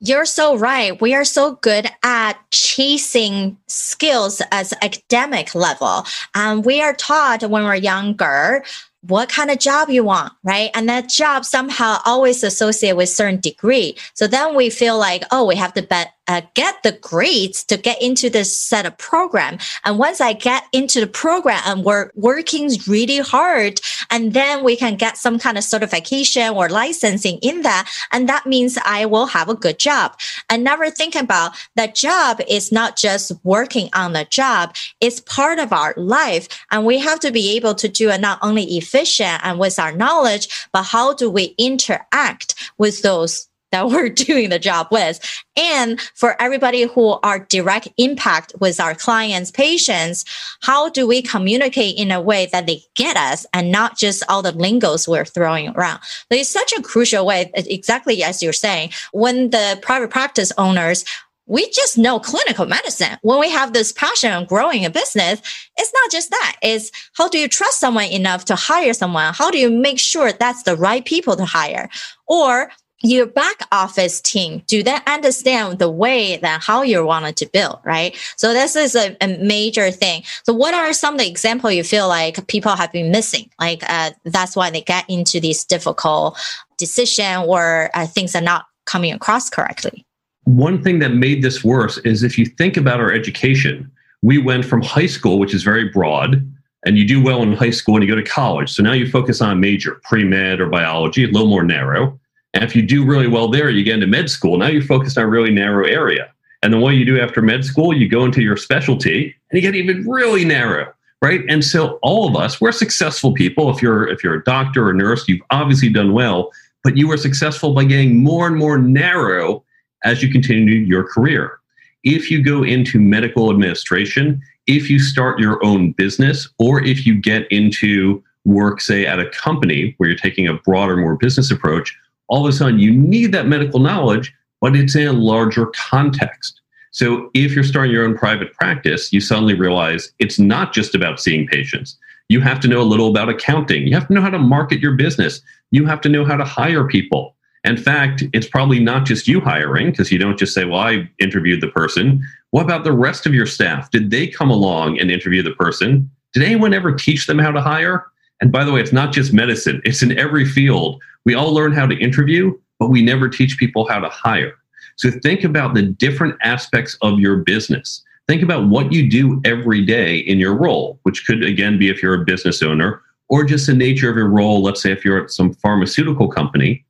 You're 0.00 0.24
so 0.24 0.56
right. 0.56 1.00
We 1.00 1.14
are 1.14 1.24
so 1.24 1.54
good 1.56 1.88
at 2.02 2.32
chasing 2.50 3.56
skills 3.68 4.42
as 4.50 4.74
academic 4.82 5.54
level. 5.54 6.04
And 6.34 6.64
we 6.64 6.82
are 6.82 6.94
taught 6.94 7.42
when 7.42 7.62
we're 7.62 7.76
younger 7.76 8.64
what 9.02 9.28
kind 9.28 9.50
of 9.50 9.58
job 9.58 9.90
you 9.90 10.04
want, 10.04 10.32
right? 10.44 10.70
And 10.74 10.88
that 10.88 11.08
job 11.08 11.44
somehow 11.44 11.98
always 12.04 12.42
associated 12.42 12.96
with 12.96 13.08
certain 13.08 13.40
degree. 13.40 13.96
So 14.14 14.26
then 14.26 14.54
we 14.54 14.70
feel 14.70 14.96
like, 14.96 15.24
oh, 15.30 15.46
we 15.46 15.56
have 15.56 15.74
to 15.74 15.82
bet 15.82 16.12
uh, 16.28 16.42
get 16.54 16.82
the 16.82 16.92
grades 16.92 17.64
to 17.64 17.76
get 17.76 18.00
into 18.00 18.30
this 18.30 18.56
set 18.56 18.86
of 18.86 18.96
program. 18.98 19.58
And 19.84 19.98
once 19.98 20.20
I 20.20 20.32
get 20.32 20.64
into 20.72 21.00
the 21.00 21.06
program 21.06 21.60
and 21.66 21.84
we're 21.84 22.10
working 22.14 22.70
really 22.86 23.18
hard, 23.18 23.80
and 24.10 24.32
then 24.32 24.64
we 24.64 24.76
can 24.76 24.96
get 24.96 25.16
some 25.16 25.38
kind 25.38 25.58
of 25.58 25.64
certification 25.64 26.54
or 26.54 26.68
licensing 26.68 27.38
in 27.42 27.62
that. 27.62 27.90
And 28.12 28.28
that 28.28 28.46
means 28.46 28.78
I 28.84 29.06
will 29.06 29.26
have 29.26 29.48
a 29.48 29.54
good 29.54 29.78
job. 29.78 30.18
And 30.48 30.64
never 30.64 30.90
think 30.90 31.14
about 31.14 31.52
that 31.76 31.94
job 31.94 32.40
is 32.48 32.70
not 32.70 32.96
just 32.96 33.32
working 33.44 33.88
on 33.94 34.12
the 34.12 34.24
job. 34.24 34.74
It's 35.00 35.20
part 35.20 35.58
of 35.58 35.72
our 35.72 35.94
life. 35.96 36.48
And 36.70 36.84
we 36.84 36.98
have 36.98 37.20
to 37.20 37.32
be 37.32 37.56
able 37.56 37.74
to 37.74 37.88
do 37.88 38.10
it 38.10 38.20
not 38.20 38.38
only 38.42 38.64
efficient 38.76 39.40
and 39.44 39.58
with 39.58 39.78
our 39.78 39.92
knowledge, 39.92 40.48
but 40.72 40.84
how 40.84 41.14
do 41.14 41.30
we 41.30 41.54
interact 41.58 42.54
with 42.78 43.02
those 43.02 43.48
that 43.72 43.88
we're 43.88 44.08
doing 44.08 44.50
the 44.50 44.58
job 44.58 44.86
with. 44.90 45.20
And 45.56 46.00
for 46.14 46.40
everybody 46.40 46.84
who 46.84 47.18
are 47.22 47.40
direct 47.40 47.88
impact 47.98 48.54
with 48.60 48.80
our 48.80 48.94
clients, 48.94 49.50
patients, 49.50 50.24
how 50.60 50.88
do 50.88 51.06
we 51.06 51.20
communicate 51.20 51.98
in 51.98 52.12
a 52.12 52.20
way 52.20 52.46
that 52.52 52.66
they 52.66 52.82
get 52.94 53.16
us 53.16 53.44
and 53.52 53.72
not 53.72 53.98
just 53.98 54.22
all 54.28 54.42
the 54.42 54.52
lingos 54.52 55.08
we're 55.08 55.24
throwing 55.24 55.68
around? 55.70 56.00
So 56.02 56.38
it's 56.38 56.48
such 56.48 56.72
a 56.72 56.82
crucial 56.82 57.26
way, 57.26 57.50
exactly 57.54 58.22
as 58.22 58.42
you're 58.42 58.52
saying, 58.52 58.90
when 59.12 59.50
the 59.50 59.78
private 59.82 60.10
practice 60.10 60.52
owners 60.56 61.04
we 61.46 61.68
just 61.70 61.98
know 61.98 62.20
clinical 62.20 62.66
medicine. 62.66 63.18
When 63.22 63.40
we 63.40 63.50
have 63.50 63.72
this 63.72 63.92
passion 63.92 64.32
of 64.32 64.48
growing 64.48 64.84
a 64.84 64.90
business, 64.90 65.42
it's 65.76 65.92
not 65.92 66.10
just 66.10 66.30
that. 66.30 66.56
It's 66.62 66.90
how 67.14 67.28
do 67.28 67.36
you 67.38 67.48
trust 67.48 67.80
someone 67.80 68.04
enough 68.04 68.44
to 68.46 68.54
hire 68.54 68.94
someone? 68.94 69.34
How 69.34 69.50
do 69.50 69.58
you 69.58 69.70
make 69.70 69.98
sure 69.98 70.32
that's 70.32 70.62
the 70.62 70.76
right 70.76 71.04
people 71.04 71.36
to 71.36 71.44
hire? 71.44 71.90
Or 72.26 72.70
your 73.02 73.26
back 73.26 73.66
office 73.72 74.20
team 74.20 74.62
do 74.66 74.82
they 74.82 74.98
understand 75.06 75.78
the 75.78 75.90
way 75.90 76.36
that 76.36 76.62
how 76.62 76.82
you 76.82 77.04
wanted 77.04 77.36
to 77.36 77.46
build 77.46 77.78
right? 77.84 78.16
So 78.36 78.52
this 78.52 78.76
is 78.76 78.94
a, 78.94 79.16
a, 79.20 79.38
major 79.38 79.90
thing. 79.90 80.22
So 80.44 80.52
what 80.52 80.74
are 80.74 80.92
some 80.92 81.14
of 81.14 81.20
the 81.20 81.28
example 81.28 81.70
you 81.70 81.84
feel 81.84 82.08
like 82.08 82.46
people 82.46 82.74
have 82.76 82.92
been 82.92 83.10
missing? 83.10 83.50
Like 83.58 83.82
uh, 83.88 84.12
that's 84.24 84.54
why 84.54 84.70
they 84.70 84.82
get 84.82 85.04
into 85.08 85.40
these 85.40 85.64
difficult 85.64 86.38
decision 86.78 87.44
or 87.46 87.90
uh, 87.94 88.06
things 88.06 88.34
are 88.34 88.42
not 88.42 88.66
coming 88.86 89.12
across 89.12 89.50
correctly? 89.50 90.04
One 90.44 90.82
thing 90.82 90.98
that 91.00 91.14
made 91.14 91.42
this 91.42 91.62
worse 91.62 91.98
is 91.98 92.22
if 92.22 92.36
you 92.38 92.46
think 92.46 92.76
about 92.76 93.00
our 93.00 93.12
education 93.12 93.90
we 94.22 94.38
went 94.38 94.64
from 94.64 94.82
high 94.82 95.06
school 95.06 95.38
which 95.38 95.54
is 95.54 95.62
very 95.62 95.88
broad 95.88 96.48
and 96.84 96.98
you 96.98 97.06
do 97.06 97.22
well 97.22 97.42
in 97.42 97.52
high 97.52 97.70
school 97.70 97.96
and 97.96 98.04
you 98.04 98.10
go 98.10 98.20
to 98.20 98.28
college. 98.28 98.72
So 98.72 98.82
now 98.82 98.92
you 98.92 99.08
focus 99.08 99.40
on 99.40 99.50
a 99.50 99.56
major 99.56 100.00
pre-med 100.04 100.60
or 100.60 100.66
biology 100.66 101.24
a 101.24 101.28
little 101.28 101.48
more 101.48 101.62
narrow 101.62 102.18
and 102.54 102.64
if 102.64 102.76
you 102.76 102.82
do 102.82 103.04
really 103.04 103.28
well 103.28 103.48
there, 103.48 103.70
you 103.70 103.82
get 103.82 103.94
into 103.94 104.06
med 104.06 104.28
school. 104.28 104.58
Now 104.58 104.66
you're 104.66 104.82
focused 104.82 105.16
on 105.16 105.24
a 105.24 105.28
really 105.28 105.50
narrow 105.50 105.86
area. 105.86 106.30
And 106.62 106.72
then 106.72 106.80
what 106.80 106.94
you 106.94 107.04
do 107.04 107.20
after 107.20 107.42
med 107.42 107.64
school, 107.64 107.96
you 107.96 108.08
go 108.08 108.24
into 108.24 108.42
your 108.42 108.56
specialty 108.56 109.34
and 109.50 109.56
you 109.56 109.60
get 109.60 109.74
even 109.74 110.08
really 110.08 110.44
narrow, 110.44 110.92
right? 111.20 111.40
And 111.48 111.64
so 111.64 111.98
all 112.02 112.28
of 112.28 112.36
us, 112.36 112.60
we're 112.60 112.72
successful 112.72 113.32
people. 113.32 113.70
If 113.70 113.82
you're 113.82 114.08
if 114.08 114.22
you're 114.22 114.34
a 114.34 114.44
doctor 114.44 114.88
or 114.88 114.92
nurse, 114.92 115.26
you've 115.28 115.42
obviously 115.50 115.88
done 115.88 116.12
well, 116.12 116.52
but 116.84 116.96
you 116.96 117.08
were 117.08 117.16
successful 117.16 117.74
by 117.74 117.84
getting 117.84 118.22
more 118.22 118.46
and 118.46 118.56
more 118.56 118.78
narrow 118.78 119.64
as 120.04 120.22
you 120.22 120.30
continue 120.30 120.74
your 120.74 121.04
career. 121.04 121.58
If 122.04 122.30
you 122.30 122.42
go 122.42 122.64
into 122.64 122.98
medical 122.98 123.50
administration, 123.50 124.42
if 124.66 124.90
you 124.90 124.98
start 124.98 125.38
your 125.38 125.64
own 125.64 125.92
business, 125.92 126.48
or 126.58 126.82
if 126.82 127.06
you 127.06 127.20
get 127.20 127.50
into 127.50 128.22
work, 128.44 128.80
say, 128.80 129.06
at 129.06 129.20
a 129.20 129.30
company 129.30 129.94
where 129.96 130.08
you're 130.08 130.18
taking 130.18 130.48
a 130.48 130.54
broader, 130.54 130.96
more 130.96 131.16
business 131.16 131.50
approach, 131.50 131.96
all 132.28 132.46
of 132.46 132.52
a 132.52 132.56
sudden 132.56 132.78
you 132.78 132.92
need 132.92 133.32
that 133.32 133.46
medical 133.46 133.80
knowledge, 133.80 134.32
but 134.60 134.76
it's 134.76 134.94
in 134.94 135.08
a 135.08 135.12
larger 135.12 135.66
context. 135.66 136.60
So 136.92 137.30
if 137.34 137.52
you're 137.52 137.64
starting 137.64 137.92
your 137.92 138.04
own 138.04 138.16
private 138.16 138.52
practice, 138.52 139.12
you 139.12 139.20
suddenly 139.20 139.54
realize 139.54 140.12
it's 140.18 140.38
not 140.38 140.72
just 140.74 140.94
about 140.94 141.20
seeing 141.20 141.46
patients. 141.46 141.96
You 142.28 142.40
have 142.40 142.60
to 142.60 142.68
know 142.68 142.80
a 142.80 142.84
little 142.84 143.08
about 143.08 143.28
accounting. 143.28 143.86
You 143.86 143.94
have 143.94 144.08
to 144.08 144.14
know 144.14 144.20
how 144.20 144.30
to 144.30 144.38
market 144.38 144.80
your 144.80 144.94
business. 144.94 145.40
You 145.70 145.86
have 145.86 146.00
to 146.02 146.08
know 146.08 146.24
how 146.24 146.36
to 146.36 146.44
hire 146.44 146.86
people. 146.86 147.34
In 147.64 147.76
fact, 147.76 148.24
it's 148.32 148.46
probably 148.46 148.80
not 148.80 149.06
just 149.06 149.28
you 149.28 149.40
hiring 149.40 149.90
because 149.90 150.10
you 150.10 150.18
don't 150.18 150.38
just 150.38 150.54
say, 150.54 150.64
Well, 150.64 150.80
I 150.80 151.08
interviewed 151.18 151.60
the 151.60 151.68
person. 151.68 152.22
What 152.50 152.64
about 152.64 152.84
the 152.84 152.92
rest 152.92 153.24
of 153.24 153.34
your 153.34 153.46
staff? 153.46 153.90
Did 153.90 154.10
they 154.10 154.26
come 154.26 154.50
along 154.50 154.98
and 154.98 155.10
interview 155.10 155.42
the 155.42 155.52
person? 155.52 156.10
Did 156.32 156.42
anyone 156.42 156.74
ever 156.74 156.92
teach 156.92 157.26
them 157.26 157.38
how 157.38 157.52
to 157.52 157.60
hire? 157.60 158.06
And 158.42 158.50
by 158.50 158.64
the 158.64 158.72
way, 158.72 158.80
it's 158.80 158.92
not 158.92 159.12
just 159.12 159.32
medicine, 159.32 159.80
it's 159.84 160.02
in 160.02 160.18
every 160.18 160.44
field. 160.44 161.00
We 161.24 161.34
all 161.34 161.54
learn 161.54 161.72
how 161.72 161.86
to 161.86 161.96
interview, 161.96 162.58
but 162.80 162.90
we 162.90 163.00
never 163.00 163.28
teach 163.28 163.56
people 163.56 163.88
how 163.88 164.00
to 164.00 164.08
hire. 164.08 164.54
So 164.96 165.12
think 165.22 165.44
about 165.44 165.74
the 165.74 165.82
different 165.82 166.34
aspects 166.42 166.98
of 167.02 167.20
your 167.20 167.36
business. 167.36 168.02
Think 168.26 168.42
about 168.42 168.68
what 168.68 168.92
you 168.92 169.08
do 169.08 169.40
every 169.44 169.86
day 169.86 170.16
in 170.16 170.40
your 170.40 170.56
role, 170.56 170.98
which 171.04 171.24
could 171.24 171.44
again 171.44 171.78
be 171.78 171.88
if 171.88 172.02
you're 172.02 172.20
a 172.20 172.24
business 172.24 172.64
owner 172.64 173.00
or 173.28 173.44
just 173.44 173.68
the 173.68 173.74
nature 173.74 174.10
of 174.10 174.16
your 174.16 174.28
role. 174.28 174.60
Let's 174.60 174.82
say 174.82 174.90
if 174.90 175.04
you're 175.04 175.22
at 175.22 175.30
some 175.30 175.54
pharmaceutical 175.54 176.26
company, 176.26 176.84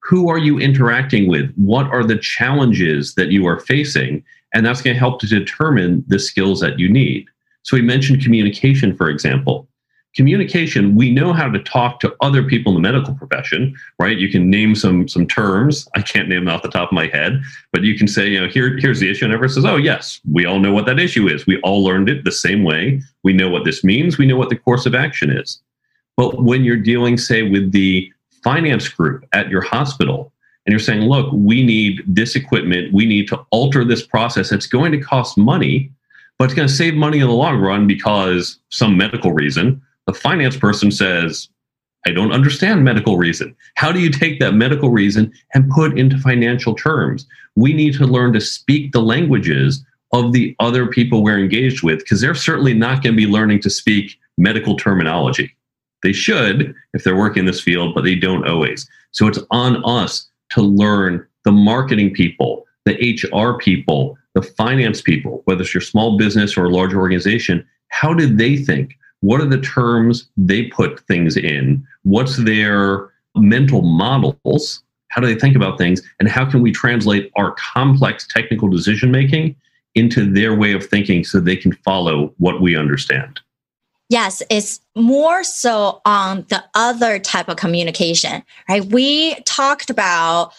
who 0.00 0.30
are 0.30 0.38
you 0.38 0.58
interacting 0.58 1.28
with? 1.28 1.52
What 1.56 1.86
are 1.88 2.04
the 2.04 2.18
challenges 2.18 3.14
that 3.16 3.30
you 3.30 3.46
are 3.46 3.60
facing? 3.60 4.24
And 4.54 4.64
that's 4.64 4.80
going 4.80 4.94
to 4.94 5.00
help 5.00 5.20
to 5.20 5.26
determine 5.26 6.02
the 6.06 6.18
skills 6.18 6.60
that 6.60 6.78
you 6.78 6.88
need. 6.88 7.26
So 7.62 7.76
we 7.76 7.82
mentioned 7.82 8.22
communication, 8.22 8.96
for 8.96 9.10
example 9.10 9.68
communication 10.14 10.94
we 10.94 11.10
know 11.10 11.32
how 11.32 11.48
to 11.48 11.58
talk 11.62 12.00
to 12.00 12.14
other 12.20 12.42
people 12.42 12.76
in 12.76 12.82
the 12.82 12.88
medical 12.88 13.14
profession 13.14 13.74
right? 13.98 14.18
You 14.18 14.28
can 14.28 14.50
name 14.50 14.74
some 14.74 15.08
some 15.08 15.26
terms. 15.26 15.88
I 15.96 16.02
can't 16.02 16.28
name 16.28 16.44
them 16.44 16.54
off 16.54 16.62
the 16.62 16.68
top 16.68 16.90
of 16.90 16.92
my 16.92 17.06
head 17.06 17.42
but 17.72 17.82
you 17.82 17.96
can 17.96 18.06
say 18.08 18.28
you 18.28 18.40
know 18.40 18.48
here 18.48 18.76
here's 18.78 19.00
the 19.00 19.10
issue 19.10 19.24
and 19.24 19.34
everyone 19.34 19.54
says 19.54 19.64
oh 19.64 19.76
yes 19.76 20.20
we 20.30 20.46
all 20.46 20.58
know 20.58 20.72
what 20.72 20.86
that 20.86 20.98
issue 20.98 21.28
is. 21.28 21.46
We 21.46 21.60
all 21.60 21.82
learned 21.84 22.08
it 22.08 22.24
the 22.24 22.32
same 22.32 22.64
way. 22.64 23.02
We 23.22 23.32
know 23.32 23.48
what 23.48 23.64
this 23.64 23.84
means. 23.84 24.18
We 24.18 24.26
know 24.26 24.36
what 24.36 24.50
the 24.50 24.56
course 24.56 24.86
of 24.86 24.94
action 24.94 25.30
is. 25.30 25.60
But 26.16 26.42
when 26.42 26.64
you're 26.64 26.76
dealing 26.76 27.16
say 27.18 27.42
with 27.42 27.72
the 27.72 28.10
finance 28.42 28.88
group 28.88 29.26
at 29.32 29.48
your 29.48 29.62
hospital 29.62 30.32
and 30.66 30.72
you're 30.72 30.78
saying 30.78 31.02
look 31.02 31.30
we 31.32 31.64
need 31.64 32.02
this 32.06 32.36
equipment. 32.36 32.92
We 32.92 33.06
need 33.06 33.28
to 33.28 33.44
alter 33.50 33.84
this 33.84 34.06
process. 34.06 34.52
It's 34.52 34.66
going 34.66 34.92
to 34.92 34.98
cost 34.98 35.36
money 35.36 35.90
but 36.38 36.46
it's 36.46 36.54
going 36.54 36.68
to 36.68 36.74
save 36.74 36.94
money 36.94 37.20
in 37.20 37.26
the 37.26 37.32
long 37.32 37.60
run 37.60 37.86
because 37.86 38.58
some 38.70 38.96
medical 38.96 39.32
reason 39.32 39.80
the 40.06 40.14
finance 40.14 40.56
person 40.56 40.90
says, 40.90 41.48
I 42.06 42.10
don't 42.10 42.32
understand 42.32 42.84
medical 42.84 43.16
reason. 43.16 43.56
How 43.76 43.90
do 43.90 44.00
you 44.00 44.10
take 44.10 44.38
that 44.40 44.54
medical 44.54 44.90
reason 44.90 45.32
and 45.54 45.70
put 45.70 45.98
into 45.98 46.18
financial 46.18 46.74
terms? 46.74 47.26
We 47.56 47.72
need 47.72 47.94
to 47.94 48.06
learn 48.06 48.32
to 48.34 48.40
speak 48.40 48.92
the 48.92 49.00
languages 49.00 49.82
of 50.12 50.32
the 50.32 50.54
other 50.60 50.86
people 50.86 51.22
we're 51.22 51.38
engaged 51.38 51.82
with 51.82 52.00
because 52.00 52.20
they're 52.20 52.34
certainly 52.34 52.74
not 52.74 53.02
going 53.02 53.14
to 53.14 53.16
be 53.16 53.26
learning 53.26 53.60
to 53.60 53.70
speak 53.70 54.18
medical 54.36 54.76
terminology. 54.76 55.50
They 56.02 56.12
should 56.12 56.74
if 56.92 57.02
they're 57.02 57.16
working 57.16 57.40
in 57.40 57.46
this 57.46 57.60
field, 57.60 57.94
but 57.94 58.04
they 58.04 58.14
don't 58.14 58.46
always. 58.46 58.88
So 59.12 59.26
it's 59.26 59.38
on 59.50 59.82
us 59.84 60.28
to 60.50 60.60
learn 60.60 61.26
the 61.44 61.52
marketing 61.52 62.12
people, 62.12 62.66
the 62.84 62.94
HR 62.94 63.58
people, 63.58 64.18
the 64.34 64.42
finance 64.42 65.00
people, 65.00 65.42
whether 65.46 65.62
it's 65.62 65.72
your 65.72 65.80
small 65.80 66.18
business 66.18 66.56
or 66.56 66.66
a 66.66 66.70
large 66.70 66.94
organization. 66.94 67.66
How 67.88 68.12
did 68.12 68.36
they 68.36 68.56
think? 68.56 68.96
What 69.24 69.40
are 69.40 69.46
the 69.46 69.60
terms 69.60 70.28
they 70.36 70.64
put 70.64 71.00
things 71.06 71.38
in? 71.38 71.82
What's 72.02 72.36
their 72.36 73.10
mental 73.34 73.80
models? 73.80 74.82
How 75.08 75.22
do 75.22 75.26
they 75.26 75.40
think 75.40 75.56
about 75.56 75.78
things? 75.78 76.02
And 76.20 76.28
how 76.28 76.44
can 76.44 76.60
we 76.60 76.72
translate 76.72 77.32
our 77.34 77.52
complex 77.52 78.26
technical 78.28 78.68
decision 78.68 79.10
making 79.10 79.56
into 79.94 80.30
their 80.30 80.54
way 80.54 80.74
of 80.74 80.84
thinking 80.84 81.24
so 81.24 81.40
they 81.40 81.56
can 81.56 81.72
follow 81.72 82.34
what 82.36 82.60
we 82.60 82.76
understand? 82.76 83.40
Yes, 84.10 84.42
it's 84.50 84.82
more 84.94 85.42
so 85.42 86.02
on 86.04 86.44
the 86.50 86.62
other 86.74 87.18
type 87.18 87.48
of 87.48 87.56
communication, 87.56 88.42
right? 88.68 88.84
We 88.84 89.36
talked 89.46 89.88
about 89.88 90.52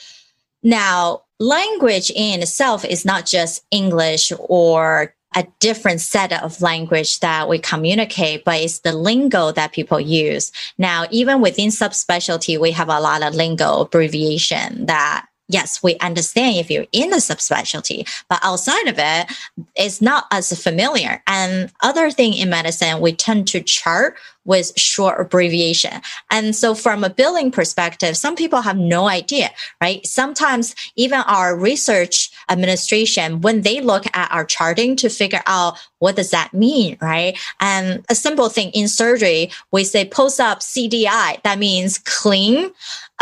now 0.63 1.21
language 1.39 2.09
in 2.15 2.41
itself 2.41 2.83
is 2.83 3.05
not 3.05 3.27
just 3.27 3.63
English 3.69 4.31
or 4.39 5.14
a 5.35 5.45
different 5.59 6.01
set 6.01 6.31
of 6.43 6.61
language 6.61 7.19
that 7.19 7.49
we 7.49 7.59
communicate, 7.59 8.45
but 8.45 8.59
it's 8.59 8.79
the 8.79 8.93
lingo 8.93 9.51
that 9.51 9.73
people 9.73 9.99
use. 9.99 10.51
Now, 10.77 11.05
even 11.11 11.41
within 11.41 11.69
subspecialty, 11.69 12.59
we 12.59 12.71
have 12.71 12.89
a 12.89 12.99
lot 12.99 13.21
of 13.21 13.35
lingo 13.35 13.81
abbreviation 13.81 14.85
that 14.85 15.25
yes, 15.47 15.83
we 15.83 15.95
understand 15.97 16.57
if 16.57 16.71
you're 16.71 16.87
in 16.91 17.09
the 17.11 17.17
subspecialty, 17.17 18.07
but 18.29 18.39
outside 18.41 18.87
of 18.87 18.95
it, 18.97 19.31
it's 19.75 20.01
not 20.01 20.25
as 20.31 20.59
familiar. 20.61 21.21
And 21.27 21.71
other 21.81 22.09
thing 22.09 22.33
in 22.33 22.49
medicine, 22.49 22.99
we 22.99 23.13
tend 23.13 23.47
to 23.49 23.61
chart 23.61 24.17
with 24.45 24.71
short 24.77 25.19
abbreviation. 25.19 26.01
And 26.31 26.55
so 26.55 26.75
from 26.75 27.03
a 27.03 27.09
billing 27.09 27.51
perspective, 27.51 28.15
some 28.15 28.35
people 28.35 28.61
have 28.61 28.77
no 28.77 29.07
idea, 29.07 29.49
right? 29.81 30.05
Sometimes 30.05 30.75
even 30.95 31.19
our 31.21 31.57
research 31.57 32.31
administration, 32.49 33.41
when 33.41 33.61
they 33.61 33.81
look 33.81 34.05
at 34.15 34.31
our 34.31 34.45
charting 34.45 34.95
to 34.97 35.09
figure 35.09 35.41
out 35.45 35.77
what 35.99 36.15
does 36.15 36.31
that 36.31 36.53
mean, 36.53 36.97
right? 37.01 37.37
And 37.59 38.05
a 38.09 38.15
simple 38.15 38.49
thing 38.49 38.69
in 38.71 38.87
surgery, 38.87 39.51
we 39.71 39.83
say 39.83 40.05
post-op 40.05 40.59
CDI, 40.59 41.41
that 41.43 41.57
means 41.57 41.97
clean. 41.99 42.71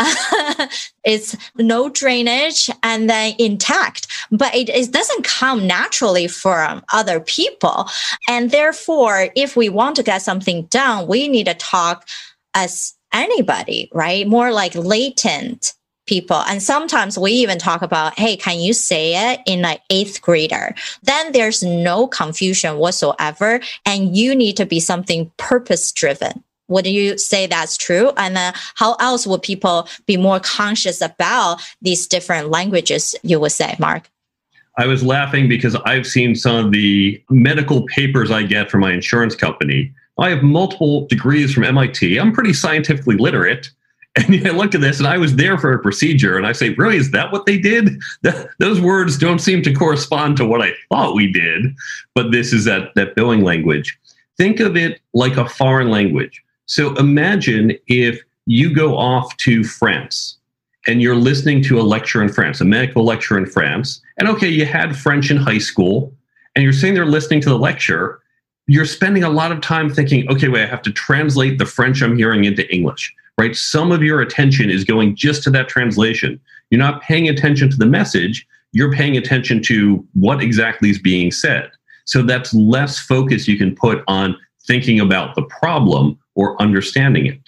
it's 1.04 1.36
no 1.56 1.88
drainage 1.88 2.68
and 2.82 3.08
then 3.08 3.34
intact, 3.38 4.08
but 4.32 4.52
it, 4.54 4.68
it 4.68 4.92
doesn't 4.92 5.24
come 5.24 5.66
naturally 5.66 6.26
from 6.26 6.82
other 6.92 7.20
people. 7.20 7.88
And 8.28 8.50
therefore, 8.50 9.28
if 9.36 9.56
we 9.56 9.68
want 9.68 9.94
to 9.96 10.02
get 10.02 10.22
something 10.22 10.64
done, 10.64 11.06
we 11.14 11.28
need 11.28 11.46
to 11.46 11.54
talk 11.54 12.08
as 12.54 12.92
anybody, 13.12 13.88
right? 13.92 14.26
More 14.26 14.52
like 14.52 14.74
latent 14.74 15.74
people. 16.08 16.42
And 16.48 16.60
sometimes 16.60 17.16
we 17.16 17.30
even 17.30 17.56
talk 17.56 17.82
about, 17.82 18.18
hey, 18.18 18.36
can 18.36 18.58
you 18.58 18.72
say 18.72 19.32
it 19.32 19.40
in 19.46 19.62
like 19.62 19.80
eighth 19.90 20.20
grader? 20.20 20.74
Then 21.04 21.30
there's 21.30 21.62
no 21.62 22.08
confusion 22.08 22.78
whatsoever. 22.78 23.60
And 23.86 24.16
you 24.16 24.34
need 24.34 24.56
to 24.56 24.66
be 24.66 24.80
something 24.80 25.30
purpose 25.36 25.92
driven. 25.92 26.42
Would 26.66 26.88
you 26.88 27.16
say 27.16 27.46
that's 27.46 27.76
true? 27.76 28.10
And 28.16 28.36
how 28.74 28.96
else 28.98 29.24
would 29.24 29.42
people 29.42 29.86
be 30.06 30.16
more 30.16 30.40
conscious 30.40 31.00
about 31.00 31.62
these 31.80 32.08
different 32.08 32.50
languages, 32.50 33.14
you 33.22 33.38
would 33.38 33.52
say, 33.52 33.76
Mark? 33.78 34.10
I 34.76 34.86
was 34.88 35.04
laughing 35.04 35.48
because 35.48 35.76
I've 35.86 36.08
seen 36.08 36.34
some 36.34 36.56
of 36.66 36.72
the 36.72 37.22
medical 37.30 37.86
papers 37.86 38.32
I 38.32 38.42
get 38.42 38.68
from 38.68 38.80
my 38.80 38.92
insurance 38.92 39.36
company. 39.36 39.92
I 40.18 40.30
have 40.30 40.42
multiple 40.42 41.06
degrees 41.06 41.52
from 41.52 41.64
MIT. 41.64 42.18
I'm 42.18 42.32
pretty 42.32 42.52
scientifically 42.52 43.16
literate. 43.16 43.70
And 44.16 44.46
I 44.46 44.50
look 44.50 44.76
at 44.76 44.80
this 44.80 45.00
and 45.00 45.08
I 45.08 45.18
was 45.18 45.34
there 45.34 45.58
for 45.58 45.72
a 45.72 45.78
procedure 45.80 46.36
and 46.36 46.46
I 46.46 46.52
say, 46.52 46.68
really, 46.74 46.98
is 46.98 47.10
that 47.10 47.32
what 47.32 47.46
they 47.46 47.58
did? 47.58 47.98
those 48.60 48.80
words 48.80 49.18
don't 49.18 49.40
seem 49.40 49.60
to 49.62 49.74
correspond 49.74 50.36
to 50.36 50.46
what 50.46 50.62
I 50.62 50.70
thought 50.88 51.16
we 51.16 51.32
did. 51.32 51.74
But 52.14 52.30
this 52.30 52.52
is 52.52 52.64
that, 52.64 52.94
that 52.94 53.16
billing 53.16 53.42
language. 53.42 53.98
Think 54.36 54.60
of 54.60 54.76
it 54.76 55.00
like 55.14 55.36
a 55.36 55.48
foreign 55.48 55.90
language. 55.90 56.44
So 56.66 56.94
imagine 56.94 57.72
if 57.88 58.22
you 58.46 58.72
go 58.72 58.96
off 58.96 59.36
to 59.38 59.64
France 59.64 60.38
and 60.86 61.02
you're 61.02 61.16
listening 61.16 61.62
to 61.64 61.80
a 61.80 61.82
lecture 61.82 62.22
in 62.22 62.28
France, 62.28 62.60
a 62.60 62.64
medical 62.64 63.04
lecture 63.04 63.38
in 63.38 63.46
France. 63.46 64.00
And 64.18 64.28
okay, 64.28 64.48
you 64.48 64.64
had 64.64 64.96
French 64.96 65.30
in 65.30 65.38
high 65.38 65.58
school 65.58 66.12
and 66.54 66.62
you're 66.62 66.72
sitting 66.72 66.94
there 66.94 67.06
listening 67.06 67.40
to 67.42 67.48
the 67.48 67.58
lecture. 67.58 68.20
You're 68.66 68.86
spending 68.86 69.24
a 69.24 69.30
lot 69.30 69.52
of 69.52 69.60
time 69.60 69.90
thinking, 69.90 70.30
okay, 70.30 70.48
wait, 70.48 70.62
I 70.62 70.66
have 70.66 70.82
to 70.82 70.92
translate 70.92 71.58
the 71.58 71.66
French 71.66 72.02
I'm 72.02 72.16
hearing 72.16 72.44
into 72.44 72.70
English 72.74 73.14
right? 73.38 73.56
Some 73.56 73.92
of 73.92 74.02
your 74.02 74.20
attention 74.20 74.70
is 74.70 74.84
going 74.84 75.16
just 75.16 75.42
to 75.44 75.50
that 75.50 75.68
translation. 75.68 76.40
You're 76.70 76.80
not 76.80 77.02
paying 77.02 77.28
attention 77.28 77.70
to 77.70 77.76
the 77.76 77.86
message, 77.86 78.46
you're 78.72 78.92
paying 78.92 79.16
attention 79.16 79.62
to 79.62 80.06
what 80.14 80.42
exactly 80.42 80.90
is 80.90 80.98
being 80.98 81.30
said. 81.30 81.70
So 82.06 82.22
that's 82.22 82.52
less 82.52 82.98
focus 82.98 83.48
you 83.48 83.56
can 83.56 83.74
put 83.74 84.02
on 84.08 84.36
thinking 84.66 85.00
about 85.00 85.34
the 85.34 85.42
problem 85.44 86.18
or 86.34 86.60
understanding 86.60 87.26
it. 87.26 87.40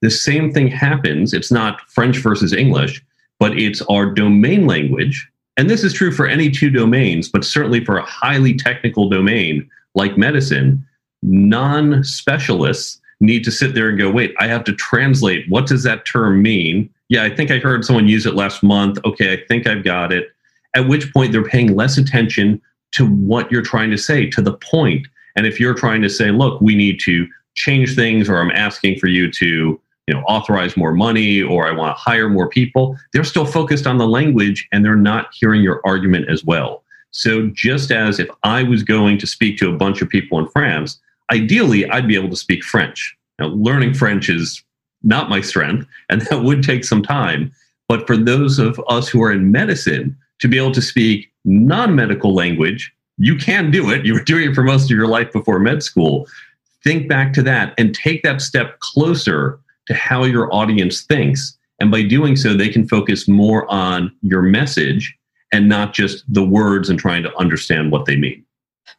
The 0.00 0.10
same 0.10 0.52
thing 0.52 0.68
happens. 0.68 1.34
It's 1.34 1.52
not 1.52 1.82
French 1.90 2.18
versus 2.18 2.52
English, 2.52 3.04
but 3.38 3.58
it's 3.58 3.82
our 3.82 4.06
domain 4.06 4.66
language. 4.66 5.28
And 5.58 5.68
this 5.68 5.84
is 5.84 5.92
true 5.92 6.10
for 6.10 6.26
any 6.26 6.50
two 6.50 6.70
domains, 6.70 7.28
but 7.28 7.44
certainly 7.44 7.84
for 7.84 7.98
a 7.98 8.06
highly 8.06 8.54
technical 8.54 9.10
domain 9.10 9.68
like 9.94 10.16
medicine, 10.16 10.86
non 11.22 12.04
specialists 12.04 13.00
need 13.20 13.44
to 13.44 13.50
sit 13.50 13.74
there 13.74 13.88
and 13.88 13.98
go, 13.98 14.10
wait, 14.10 14.34
I 14.38 14.46
have 14.46 14.64
to 14.64 14.74
translate. 14.74 15.44
What 15.48 15.66
does 15.66 15.82
that 15.82 16.06
term 16.06 16.42
mean? 16.42 16.88
Yeah, 17.08 17.24
I 17.24 17.34
think 17.34 17.50
I 17.50 17.58
heard 17.58 17.84
someone 17.84 18.08
use 18.08 18.24
it 18.24 18.34
last 18.34 18.62
month. 18.62 18.98
Okay, 19.04 19.32
I 19.32 19.44
think 19.46 19.66
I've 19.66 19.84
got 19.84 20.12
it. 20.12 20.28
At 20.74 20.88
which 20.88 21.12
point 21.12 21.32
they're 21.32 21.44
paying 21.44 21.74
less 21.74 21.98
attention 21.98 22.62
to 22.92 23.06
what 23.06 23.50
you're 23.52 23.62
trying 23.62 23.90
to 23.90 23.98
say, 23.98 24.26
to 24.30 24.40
the 24.40 24.54
point. 24.54 25.06
And 25.36 25.46
if 25.46 25.60
you're 25.60 25.74
trying 25.74 26.02
to 26.02 26.08
say, 26.08 26.30
look, 26.30 26.60
we 26.60 26.74
need 26.74 27.00
to 27.00 27.26
change 27.54 27.94
things, 27.94 28.28
or 28.28 28.40
I'm 28.40 28.50
asking 28.50 28.98
for 28.98 29.08
you 29.08 29.30
to 29.32 29.80
you 30.06 30.16
know 30.16 30.22
authorize 30.22 30.76
more 30.76 30.92
money 30.92 31.40
or 31.40 31.68
i 31.68 31.70
want 31.70 31.96
to 31.96 32.00
hire 32.00 32.28
more 32.28 32.48
people 32.48 32.96
they're 33.12 33.22
still 33.22 33.44
focused 33.44 33.86
on 33.86 33.98
the 33.98 34.08
language 34.08 34.66
and 34.72 34.84
they're 34.84 34.96
not 34.96 35.28
hearing 35.32 35.62
your 35.62 35.80
argument 35.84 36.28
as 36.28 36.44
well 36.44 36.82
so 37.10 37.48
just 37.52 37.90
as 37.90 38.18
if 38.18 38.28
i 38.44 38.62
was 38.62 38.82
going 38.82 39.18
to 39.18 39.26
speak 39.26 39.58
to 39.58 39.68
a 39.68 39.76
bunch 39.76 40.00
of 40.02 40.08
people 40.08 40.38
in 40.38 40.46
france 40.48 41.00
ideally, 41.30 41.88
I'd 41.90 42.08
be 42.08 42.16
able 42.16 42.30
to 42.30 42.36
speak 42.36 42.64
French. 42.64 43.16
Now, 43.38 43.48
learning 43.48 43.94
French 43.94 44.28
is 44.28 44.62
not 45.02 45.30
my 45.30 45.40
strength, 45.40 45.86
and 46.08 46.22
that 46.30 46.42
would 46.42 46.62
take 46.62 46.84
some 46.84 47.02
time. 47.02 47.52
But 47.88 48.06
for 48.06 48.16
those 48.16 48.58
of 48.58 48.80
us 48.88 49.08
who 49.08 49.22
are 49.22 49.32
in 49.32 49.50
medicine, 49.50 50.16
to 50.40 50.48
be 50.48 50.56
able 50.56 50.72
to 50.72 50.82
speak 50.82 51.30
non 51.44 51.94
medical 51.94 52.34
language, 52.34 52.92
you 53.18 53.36
can 53.36 53.70
do 53.70 53.90
it. 53.90 54.06
You 54.06 54.14
were 54.14 54.24
doing 54.24 54.50
it 54.50 54.54
for 54.54 54.62
most 54.62 54.84
of 54.84 54.90
your 54.90 55.06
life 55.06 55.32
before 55.32 55.58
med 55.58 55.82
school. 55.82 56.26
Think 56.82 57.08
back 57.08 57.34
to 57.34 57.42
that 57.42 57.74
and 57.76 57.94
take 57.94 58.22
that 58.22 58.40
step 58.40 58.78
closer 58.80 59.60
to 59.86 59.94
how 59.94 60.24
your 60.24 60.52
audience 60.54 61.02
thinks. 61.02 61.58
And 61.78 61.90
by 61.90 62.02
doing 62.02 62.36
so, 62.36 62.54
they 62.54 62.70
can 62.70 62.88
focus 62.88 63.28
more 63.28 63.70
on 63.70 64.14
your 64.22 64.40
message 64.40 65.14
and 65.52 65.68
not 65.68 65.92
just 65.92 66.24
the 66.32 66.44
words 66.44 66.88
and 66.88 66.98
trying 66.98 67.22
to 67.22 67.36
understand 67.36 67.90
what 67.90 68.06
they 68.06 68.16
mean. 68.16 68.44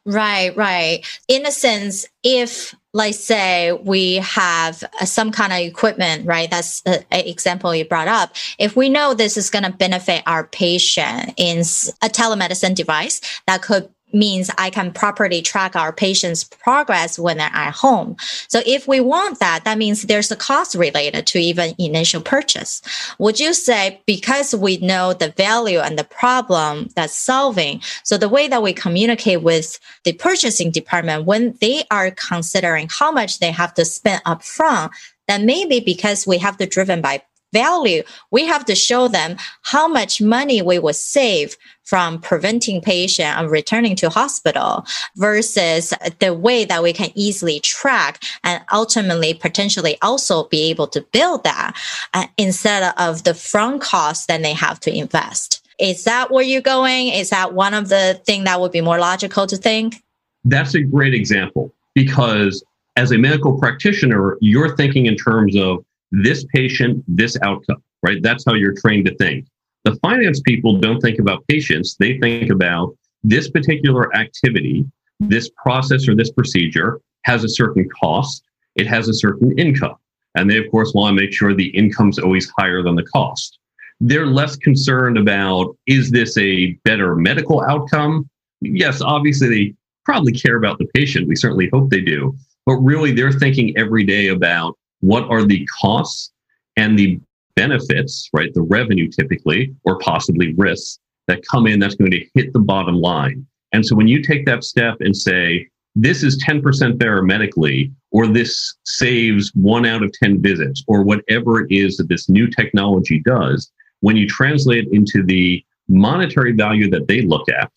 Right, 0.06 0.56
right. 0.56 1.06
In 1.28 1.46
a 1.46 1.52
sense, 1.52 2.08
if 2.24 2.74
let's 2.94 3.20
say 3.20 3.72
we 3.72 4.16
have 4.16 4.84
uh, 5.00 5.06
some 5.06 5.32
kind 5.32 5.54
of 5.54 5.60
equipment, 5.60 6.26
right? 6.26 6.50
That's 6.50 6.82
an 6.86 7.04
example 7.12 7.74
you 7.74 7.86
brought 7.86 8.08
up. 8.08 8.36
If 8.58 8.76
we 8.76 8.90
know 8.90 9.14
this 9.14 9.38
is 9.38 9.50
going 9.50 9.64
to 9.64 9.72
benefit 9.72 10.24
our 10.26 10.48
patient 10.48 11.34
in 11.38 11.60
a 11.60 12.10
telemedicine 12.10 12.76
device 12.76 13.22
that 13.48 13.62
could 13.62 13.90
means 14.14 14.50
I 14.58 14.70
can 14.70 14.92
properly 14.92 15.42
track 15.42 15.76
our 15.76 15.94
patient's 15.94 16.44
progress 16.44 17.18
when 17.18 17.38
they're 17.38 17.50
at 17.54 17.74
home. 17.74 18.16
So 18.48 18.62
if 18.66 18.88
we 18.88 19.00
want 19.00 19.40
that, 19.40 19.64
that 19.66 19.78
means 19.78 20.04
there's 20.04 20.32
a 20.32 20.36
cost 20.36 20.76
related 20.76 21.28
to 21.28 21.40
even 21.40 21.74
initial 21.78 22.22
purchase. 22.22 22.82
Would 23.20 23.40
you 23.40 23.54
say 23.54 24.02
because 24.06 24.56
we 24.56 24.78
know 24.78 25.14
the 25.14 25.30
value 25.32 25.80
and 25.80 25.98
the 25.98 26.04
problem 26.04 26.90
that's 26.96 27.16
solving, 27.16 27.82
so 28.04 28.18
the 28.18 28.30
way 28.30 28.48
that 28.48 28.64
we 28.64 28.74
communicate 28.74 29.42
with 29.42 29.80
the 30.04 30.14
purchasing 30.14 30.72
department 30.72 31.26
when 31.26 31.56
they 31.62 31.84
are 31.92 32.12
considering 32.12 32.88
how 32.90 33.12
much 33.12 33.40
they 33.40 33.52
have 33.52 33.74
to 33.76 33.86
spend 33.86 34.24
upfront, 34.24 34.92
then 35.28 35.46
maybe 35.46 35.80
because 35.80 36.28
we 36.28 36.38
have 36.38 36.58
to 36.58 36.66
driven 36.66 37.02
by 37.02 37.22
value, 37.54 38.04
we 38.32 38.46
have 38.46 38.66
to 38.66 38.76
show 38.76 39.08
them 39.08 39.38
how 39.64 39.88
much 39.88 40.22
money 40.22 40.62
we 40.62 40.80
would 40.80 40.96
save 40.96 41.58
from 41.84 42.22
preventing 42.22 42.82
patient 42.82 43.38
and 43.38 43.52
returning 43.52 43.96
to 43.98 44.10
hospital 44.10 44.86
versus 45.18 45.94
the 46.20 46.34
way 46.34 46.64
that 46.64 46.82
we 46.82 46.94
can 46.94 47.10
easily 47.16 47.60
track 47.60 48.24
and 48.44 48.64
ultimately 48.72 49.34
potentially 49.34 49.98
also 50.02 50.46
be 50.46 50.70
able 50.70 50.88
to 50.88 51.02
build 51.12 51.44
that 51.44 51.76
uh, 52.14 52.28
instead 52.38 52.94
of 52.98 53.24
the 53.24 53.34
front 53.34 53.82
cost 53.82 54.28
that 54.28 54.42
they 54.42 54.54
have 54.54 54.80
to 54.80 54.96
invest. 54.96 55.68
Is 55.80 56.04
that 56.04 56.32
where 56.32 56.44
you're 56.44 56.62
going? 56.62 57.08
Is 57.08 57.32
that 57.32 57.54
one 57.54 57.74
of 57.74 57.90
the 57.90 58.22
thing 58.26 58.44
that 58.44 58.62
would 58.62 58.72
be 58.72 58.82
more 58.82 59.00
logical 59.00 59.48
to 59.48 59.58
think? 59.58 60.02
That's 60.46 60.76
a 60.76 60.82
great 60.82 61.14
example 61.14 61.74
because 61.94 62.64
as 62.96 63.12
a 63.12 63.18
medical 63.18 63.58
practitioner, 63.60 64.38
you're 64.42 64.76
thinking 64.76 65.08
in 65.08 65.16
terms 65.16 65.56
of 65.58 65.84
this 66.12 66.46
patient, 66.54 67.04
this 67.08 67.38
outcome, 67.42 67.82
right? 68.04 68.22
That's 68.22 68.44
how 68.46 68.54
you're 68.54 68.76
trained 68.76 69.06
to 69.08 69.16
think. 69.16 69.48
The 69.84 69.96
finance 69.96 70.42
people 70.42 70.78
don't 70.78 71.00
think 71.00 71.20
about 71.20 71.46
patients. 71.48 71.96
They 72.00 72.20
think 72.20 72.52
about 72.52 72.96
this 73.24 73.50
particular 73.50 74.16
activity, 74.16 74.86
this 75.20 75.50
process 75.62 76.08
or 76.08 76.16
this 76.16 76.32
procedure 76.32 77.00
has 77.24 77.44
a 77.44 77.50
certain 77.50 77.88
cost. 77.90 78.44
It 78.76 78.88
has 78.88 79.08
a 79.08 79.14
certain 79.14 79.58
income. 79.58 79.96
And 80.36 80.50
they, 80.50 80.58
of 80.58 80.70
course, 80.72 80.94
want 80.94 81.16
to 81.16 81.22
make 81.22 81.34
sure 81.34 81.54
the 81.54 81.70
income's 81.70 82.20
always 82.20 82.52
higher 82.58 82.82
than 82.82 82.96
the 82.96 83.04
cost. 83.04 83.60
They're 84.00 84.28
less 84.28 84.56
concerned 84.56 85.18
about 85.18 85.76
is 85.86 86.10
this 86.10 86.38
a 86.38 86.74
better 86.84 87.16
medical 87.16 87.62
outcome? 87.62 88.30
Yes, 88.62 89.02
obviously, 89.02 89.50
they 89.50 89.76
probably 90.06 90.32
care 90.32 90.58
about 90.58 90.80
the 90.80 90.88
patient. 90.96 91.28
We 91.28 91.36
certainly 91.36 91.70
hope 91.72 91.90
they 91.90 92.02
do. 92.02 92.36
But 92.66 92.76
really, 92.76 93.12
they're 93.12 93.32
thinking 93.32 93.78
every 93.78 94.04
day 94.04 94.30
about 94.30 94.78
what 95.02 95.26
are 95.30 95.44
the 95.44 95.68
costs 95.80 96.32
and 96.78 96.98
the 96.98 97.20
benefits, 97.56 98.30
right? 98.34 98.54
The 98.54 98.62
revenue 98.62 99.10
typically, 99.10 99.76
or 99.84 100.00
possibly 100.00 100.54
risks 100.54 101.00
that 101.28 101.46
come 101.46 101.68
in 101.68 101.80
that's 101.80 101.96
going 101.96 102.12
to 102.12 102.26
hit 102.34 102.54
the 102.54 102.60
bottom 102.60 102.96
line. 102.96 103.46
And 103.74 103.86
so 103.86 103.96
when 103.96 104.08
you 104.08 104.24
take 104.24 104.46
that 104.46 104.64
step 104.64 104.98
and 105.02 105.16
say, 105.16 105.68
this 105.96 106.24
is 106.24 106.42
10% 106.44 106.98
better 106.98 107.22
medically, 107.22 107.92
or 108.12 108.28
this 108.28 108.76
saves 108.86 109.52
one 109.56 109.86
out 109.86 110.04
of 110.04 110.12
10 110.14 110.42
visits, 110.42 110.84
or 110.88 111.04
whatever 111.04 111.62
it 111.62 111.72
is 111.72 111.98
that 111.98 112.08
this 112.08 112.30
new 112.30 112.48
technology 112.48 113.20
does, 113.20 113.72
when 114.00 114.16
you 114.16 114.28
translate 114.28 114.86
it 114.86 114.94
into 114.94 115.24
the 115.24 115.64
monetary 115.90 116.54
value 116.54 116.90
that 116.90 117.08
they 117.08 117.22
look 117.22 117.50
at, 117.50 117.72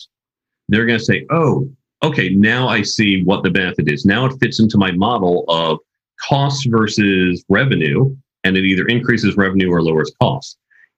they're 0.68 0.86
going 0.86 0.98
to 0.98 1.04
say, 1.04 1.26
oh, 1.30 1.68
okay, 2.02 2.28
now 2.30 2.68
I 2.68 2.82
see 2.82 3.22
what 3.24 3.42
the 3.42 3.50
benefit 3.50 3.90
is. 3.90 4.04
Now 4.04 4.26
it 4.26 4.38
fits 4.40 4.60
into 4.60 4.78
my 4.78 4.92
model 4.92 5.44
of 5.48 5.78
cost 6.20 6.66
versus 6.70 7.44
revenue, 7.48 8.14
and 8.44 8.56
it 8.56 8.64
either 8.64 8.86
increases 8.86 9.36
revenue 9.36 9.70
or 9.70 9.82
lowers 9.82 10.12
costs. 10.20 10.56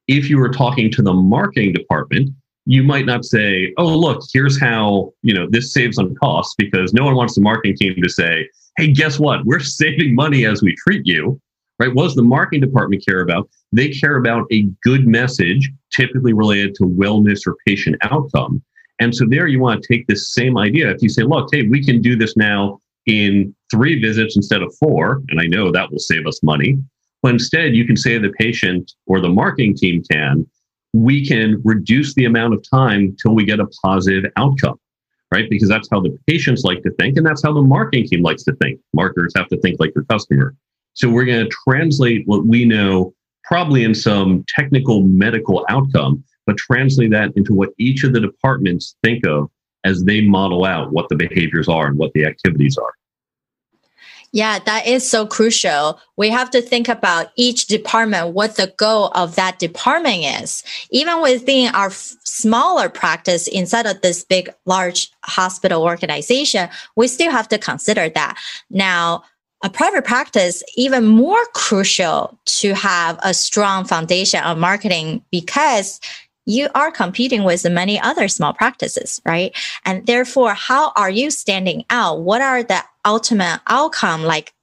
If 0.08 0.30
you 0.30 0.38
were 0.38 0.50
talking 0.50 0.90
to 0.92 1.02
the 1.02 1.12
marketing 1.12 1.72
department, 1.72 2.30
you 2.66 2.82
might 2.82 3.06
not 3.06 3.24
say, 3.24 3.72
"Oh, 3.78 3.96
look, 3.96 4.22
here's 4.32 4.60
how 4.60 5.12
you 5.22 5.32
know 5.32 5.46
this 5.48 5.72
saves 5.72 5.98
on 5.98 6.14
costs," 6.16 6.54
because 6.58 6.92
no 6.92 7.04
one 7.04 7.14
wants 7.14 7.34
the 7.34 7.40
marketing 7.40 7.76
team 7.76 8.02
to 8.02 8.08
say, 8.08 8.48
"Hey, 8.76 8.92
guess 8.92 9.18
what? 9.18 9.44
We're 9.44 9.60
saving 9.80 10.14
money 10.14 10.44
as 10.44 10.62
we 10.62 10.74
treat 10.76 11.06
you." 11.06 11.40
Right? 11.78 11.94
What 11.94 12.04
does 12.04 12.14
the 12.14 12.22
marketing 12.22 12.62
department 12.62 13.04
care 13.06 13.20
about? 13.20 13.48
They 13.70 13.90
care 13.90 14.16
about 14.16 14.46
a 14.50 14.62
good 14.82 15.06
message, 15.06 15.70
typically 15.92 16.32
related 16.32 16.74
to 16.76 16.84
wellness 16.84 17.46
or 17.46 17.54
patient 17.66 17.96
outcome. 18.00 18.62
And 18.98 19.14
so 19.14 19.26
there, 19.28 19.46
you 19.46 19.60
want 19.60 19.82
to 19.82 19.88
take 19.88 20.06
this 20.06 20.32
same 20.32 20.56
idea. 20.56 20.90
If 20.90 21.02
you 21.02 21.10
say, 21.10 21.22
"Look, 21.22 21.48
hey, 21.52 21.68
we 21.68 21.84
can 21.84 22.00
do 22.00 22.16
this 22.16 22.36
now 22.36 22.80
in 23.06 23.54
three 23.70 24.00
visits 24.00 24.36
instead 24.36 24.62
of 24.62 24.74
four, 24.78 25.22
and 25.28 25.40
I 25.40 25.46
know 25.46 25.70
that 25.70 25.90
will 25.90 25.98
save 25.98 26.26
us 26.26 26.42
money. 26.42 26.78
But 27.22 27.32
instead, 27.32 27.74
you 27.74 27.86
can 27.86 27.96
say 27.96 28.18
the 28.18 28.32
patient 28.38 28.92
or 29.06 29.20
the 29.20 29.28
marketing 29.28 29.76
team 29.76 30.02
can, 30.10 30.46
we 30.92 31.26
can 31.26 31.60
reduce 31.64 32.14
the 32.14 32.24
amount 32.24 32.54
of 32.54 32.64
time 32.68 33.16
till 33.20 33.34
we 33.34 33.44
get 33.44 33.60
a 33.60 33.66
positive 33.84 34.30
outcome, 34.36 34.78
right? 35.32 35.48
Because 35.50 35.68
that's 35.68 35.88
how 35.90 36.00
the 36.00 36.16
patients 36.26 36.64
like 36.64 36.82
to 36.82 36.90
think, 36.92 37.16
and 37.16 37.26
that's 37.26 37.42
how 37.42 37.52
the 37.52 37.62
marketing 37.62 38.06
team 38.06 38.22
likes 38.22 38.44
to 38.44 38.54
think. 38.56 38.80
Marketers 38.94 39.32
have 39.36 39.48
to 39.48 39.60
think 39.60 39.78
like 39.80 39.92
your 39.94 40.04
customer. 40.04 40.54
So 40.94 41.10
we're 41.10 41.26
going 41.26 41.44
to 41.44 41.56
translate 41.68 42.22
what 42.26 42.46
we 42.46 42.64
know 42.64 43.12
probably 43.44 43.84
in 43.84 43.94
some 43.94 44.44
technical 44.48 45.02
medical 45.02 45.64
outcome, 45.68 46.24
but 46.46 46.56
translate 46.56 47.10
that 47.10 47.32
into 47.36 47.54
what 47.54 47.70
each 47.78 48.02
of 48.02 48.12
the 48.12 48.20
departments 48.20 48.96
think 49.02 49.26
of 49.26 49.50
as 49.86 50.04
they 50.04 50.20
model 50.20 50.64
out 50.64 50.92
what 50.92 51.08
the 51.08 51.16
behaviors 51.16 51.68
are 51.68 51.86
and 51.86 51.96
what 51.96 52.12
the 52.12 52.24
activities 52.24 52.76
are. 52.76 52.92
Yeah, 54.32 54.58
that 54.66 54.86
is 54.86 55.08
so 55.08 55.26
crucial. 55.26 55.98
We 56.16 56.28
have 56.30 56.50
to 56.50 56.60
think 56.60 56.88
about 56.88 57.28
each 57.36 57.68
department, 57.68 58.34
what 58.34 58.56
the 58.56 58.74
goal 58.76 59.06
of 59.14 59.36
that 59.36 59.58
department 59.58 60.42
is. 60.42 60.62
Even 60.90 61.22
within 61.22 61.74
our 61.74 61.86
f- 61.86 62.16
smaller 62.24 62.88
practice, 62.88 63.46
inside 63.48 63.86
of 63.86 64.00
this 64.02 64.24
big, 64.24 64.52
large 64.66 65.10
hospital 65.24 65.82
organization, 65.82 66.68
we 66.96 67.08
still 67.08 67.30
have 67.30 67.48
to 67.48 67.56
consider 67.56 68.08
that. 68.10 68.36
Now, 68.68 69.22
a 69.64 69.70
private 69.70 70.04
practice 70.04 70.62
even 70.76 71.06
more 71.06 71.42
crucial 71.54 72.38
to 72.44 72.74
have 72.74 73.18
a 73.22 73.32
strong 73.32 73.84
foundation 73.84 74.42
of 74.44 74.58
marketing 74.58 75.24
because 75.30 75.98
you 76.46 76.68
are 76.74 76.90
competing 76.90 77.42
with 77.42 77.68
many 77.68 78.00
other 78.00 78.28
small 78.28 78.54
practices, 78.54 79.20
right? 79.26 79.54
And 79.84 80.06
therefore, 80.06 80.54
how 80.54 80.92
are 80.96 81.10
you 81.10 81.30
standing 81.30 81.84
out? 81.90 82.20
What 82.20 82.40
are 82.40 82.62
the 82.62 82.82
ultimate 83.04 83.60
outcome 83.66 84.22
like 84.22 84.54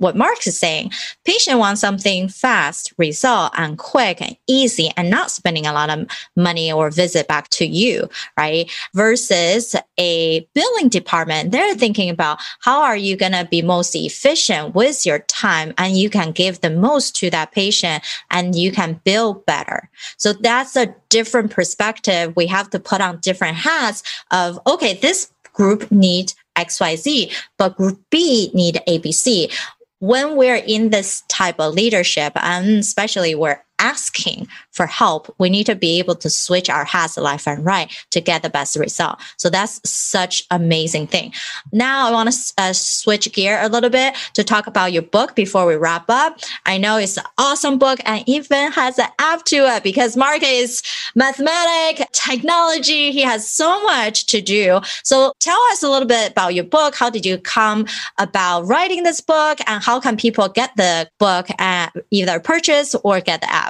what 0.00 0.16
Mark 0.16 0.46
is 0.46 0.58
saying. 0.58 0.90
Patient 1.24 1.58
wants 1.58 1.80
something 1.80 2.28
fast, 2.28 2.92
result, 2.98 3.52
and 3.56 3.78
quick 3.78 4.20
and 4.20 4.36
easy, 4.46 4.90
and 4.96 5.10
not 5.10 5.30
spending 5.30 5.66
a 5.66 5.72
lot 5.72 5.90
of 5.90 6.06
money 6.36 6.72
or 6.72 6.90
visit 6.90 7.28
back 7.28 7.48
to 7.50 7.66
you, 7.66 8.08
right? 8.36 8.70
Versus 8.94 9.76
a 9.98 10.40
billing 10.54 10.88
department, 10.88 11.52
they're 11.52 11.74
thinking 11.74 12.08
about 12.08 12.38
how 12.60 12.82
are 12.82 12.96
you 12.96 13.16
going 13.16 13.32
to 13.32 13.46
be 13.50 13.62
most 13.62 13.94
efficient 13.94 14.74
with 14.74 15.04
your 15.04 15.20
time, 15.20 15.74
and 15.78 15.96
you 15.96 16.10
can 16.10 16.32
give 16.32 16.60
the 16.60 16.70
most 16.70 17.14
to 17.16 17.30
that 17.30 17.52
patient, 17.52 18.02
and 18.30 18.54
you 18.54 18.72
can 18.72 19.00
bill 19.04 19.34
better. 19.46 19.88
So 20.16 20.32
that's 20.32 20.76
a 20.76 20.94
different 21.10 21.50
perspective. 21.50 22.34
We 22.36 22.46
have 22.46 22.70
to 22.70 22.80
put 22.80 23.00
on 23.00 23.18
different 23.18 23.56
hats 23.56 24.02
of 24.30 24.58
okay, 24.66 24.94
this 24.94 25.30
group 25.52 25.90
need 25.90 26.32
XYZ, 26.56 27.34
but 27.58 27.76
group 27.76 28.00
B 28.10 28.50
need 28.54 28.80
ABC 28.88 29.52
when 30.00 30.36
we're 30.36 30.56
in 30.66 30.90
this 30.90 31.22
type 31.28 31.60
of 31.60 31.74
leadership, 31.74 32.32
and 32.36 32.78
especially 32.78 33.34
we're 33.34 33.62
asking 33.80 34.46
for 34.70 34.86
help, 34.86 35.34
we 35.38 35.50
need 35.50 35.64
to 35.66 35.74
be 35.74 35.98
able 35.98 36.14
to 36.14 36.30
switch 36.30 36.70
our 36.70 36.84
hats 36.84 37.16
left 37.16 37.48
and 37.48 37.64
right 37.64 37.90
to 38.10 38.20
get 38.20 38.42
the 38.42 38.50
best 38.50 38.76
result. 38.76 39.18
So 39.36 39.50
that's 39.50 39.80
such 39.88 40.44
amazing 40.50 41.08
thing. 41.08 41.32
Now 41.72 42.08
I 42.08 42.12
want 42.12 42.30
to 42.30 42.52
uh, 42.58 42.72
switch 42.72 43.32
gear 43.32 43.58
a 43.60 43.68
little 43.68 43.90
bit 43.90 44.14
to 44.34 44.44
talk 44.44 44.66
about 44.66 44.92
your 44.92 45.02
book 45.02 45.34
before 45.34 45.66
we 45.66 45.74
wrap 45.74 46.04
up. 46.08 46.38
I 46.66 46.78
know 46.78 46.98
it's 46.98 47.16
an 47.16 47.24
awesome 47.38 47.78
book 47.78 47.98
and 48.04 48.22
even 48.28 48.70
has 48.72 48.98
an 48.98 49.08
app 49.18 49.44
to 49.46 49.56
it 49.56 49.82
because 49.82 50.16
Mark 50.16 50.42
is 50.44 50.82
mathematic, 51.14 52.06
technology. 52.12 53.10
He 53.10 53.22
has 53.22 53.48
so 53.48 53.82
much 53.82 54.26
to 54.26 54.40
do. 54.40 54.80
So 55.02 55.32
tell 55.40 55.60
us 55.72 55.82
a 55.82 55.88
little 55.88 56.08
bit 56.08 56.32
about 56.32 56.54
your 56.54 56.64
book. 56.64 56.94
How 56.94 57.10
did 57.10 57.24
you 57.24 57.38
come 57.38 57.86
about 58.18 58.62
writing 58.62 59.02
this 59.02 59.20
book 59.20 59.58
and 59.66 59.82
how 59.82 60.00
can 60.00 60.16
people 60.16 60.48
get 60.48 60.76
the 60.76 61.08
book 61.18 61.48
and 61.58 61.90
either 62.10 62.38
purchase 62.40 62.94
or 63.02 63.20
get 63.20 63.40
the 63.40 63.50
app? 63.50 63.69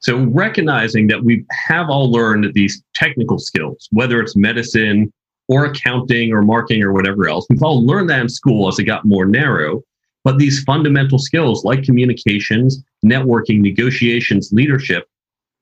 So 0.00 0.24
recognizing 0.26 1.08
that 1.08 1.24
we 1.24 1.44
have 1.66 1.88
all 1.90 2.10
learned 2.10 2.52
these 2.54 2.82
technical 2.94 3.38
skills, 3.38 3.88
whether 3.90 4.20
it's 4.20 4.36
medicine 4.36 5.12
or 5.48 5.64
accounting 5.64 6.32
or 6.32 6.42
marketing 6.42 6.82
or 6.82 6.92
whatever 6.92 7.28
else, 7.28 7.46
we've 7.50 7.62
all 7.62 7.84
learned 7.84 8.10
that 8.10 8.20
in 8.20 8.28
school 8.28 8.68
as 8.68 8.78
it 8.78 8.84
got 8.84 9.04
more 9.04 9.26
narrow. 9.26 9.82
But 10.24 10.38
these 10.38 10.62
fundamental 10.64 11.18
skills 11.18 11.64
like 11.64 11.82
communications, 11.82 12.82
networking, 13.04 13.60
negotiations, 13.60 14.50
leadership, 14.52 15.08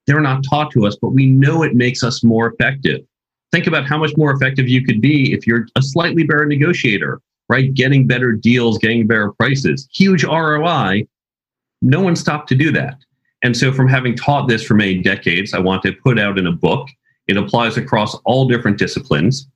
they're 0.06 0.20
not 0.20 0.44
taught 0.48 0.70
to 0.72 0.86
us, 0.86 0.96
but 1.00 1.10
we 1.10 1.26
know 1.26 1.62
it 1.62 1.74
makes 1.74 2.02
us 2.02 2.22
more 2.22 2.52
effective. 2.52 3.00
Think 3.52 3.66
about 3.66 3.86
how 3.86 3.98
much 3.98 4.12
more 4.16 4.32
effective 4.32 4.68
you 4.68 4.84
could 4.84 5.00
be 5.00 5.32
if 5.32 5.46
you're 5.46 5.66
a 5.76 5.82
slightly 5.82 6.24
better 6.24 6.46
negotiator 6.46 7.20
right? 7.48 7.72
Getting 7.74 8.06
better 8.06 8.32
deals, 8.32 8.78
getting 8.78 9.06
better 9.06 9.32
prices, 9.32 9.88
huge 9.92 10.24
ROI. 10.24 11.06
No 11.82 12.00
one 12.00 12.16
stopped 12.16 12.48
to 12.50 12.54
do 12.54 12.72
that. 12.72 12.96
And 13.42 13.56
so, 13.56 13.72
from 13.72 13.88
having 13.88 14.16
taught 14.16 14.48
this 14.48 14.64
for 14.64 14.74
many 14.74 15.02
decades, 15.02 15.54
I 15.54 15.58
want 15.58 15.82
to 15.82 15.92
put 15.92 16.18
out 16.18 16.38
in 16.38 16.46
a 16.46 16.52
book. 16.52 16.88
It 17.26 17.36
applies 17.36 17.76
across 17.76 18.14
all 18.24 18.48
different 18.48 18.78
disciplines. 18.78 19.48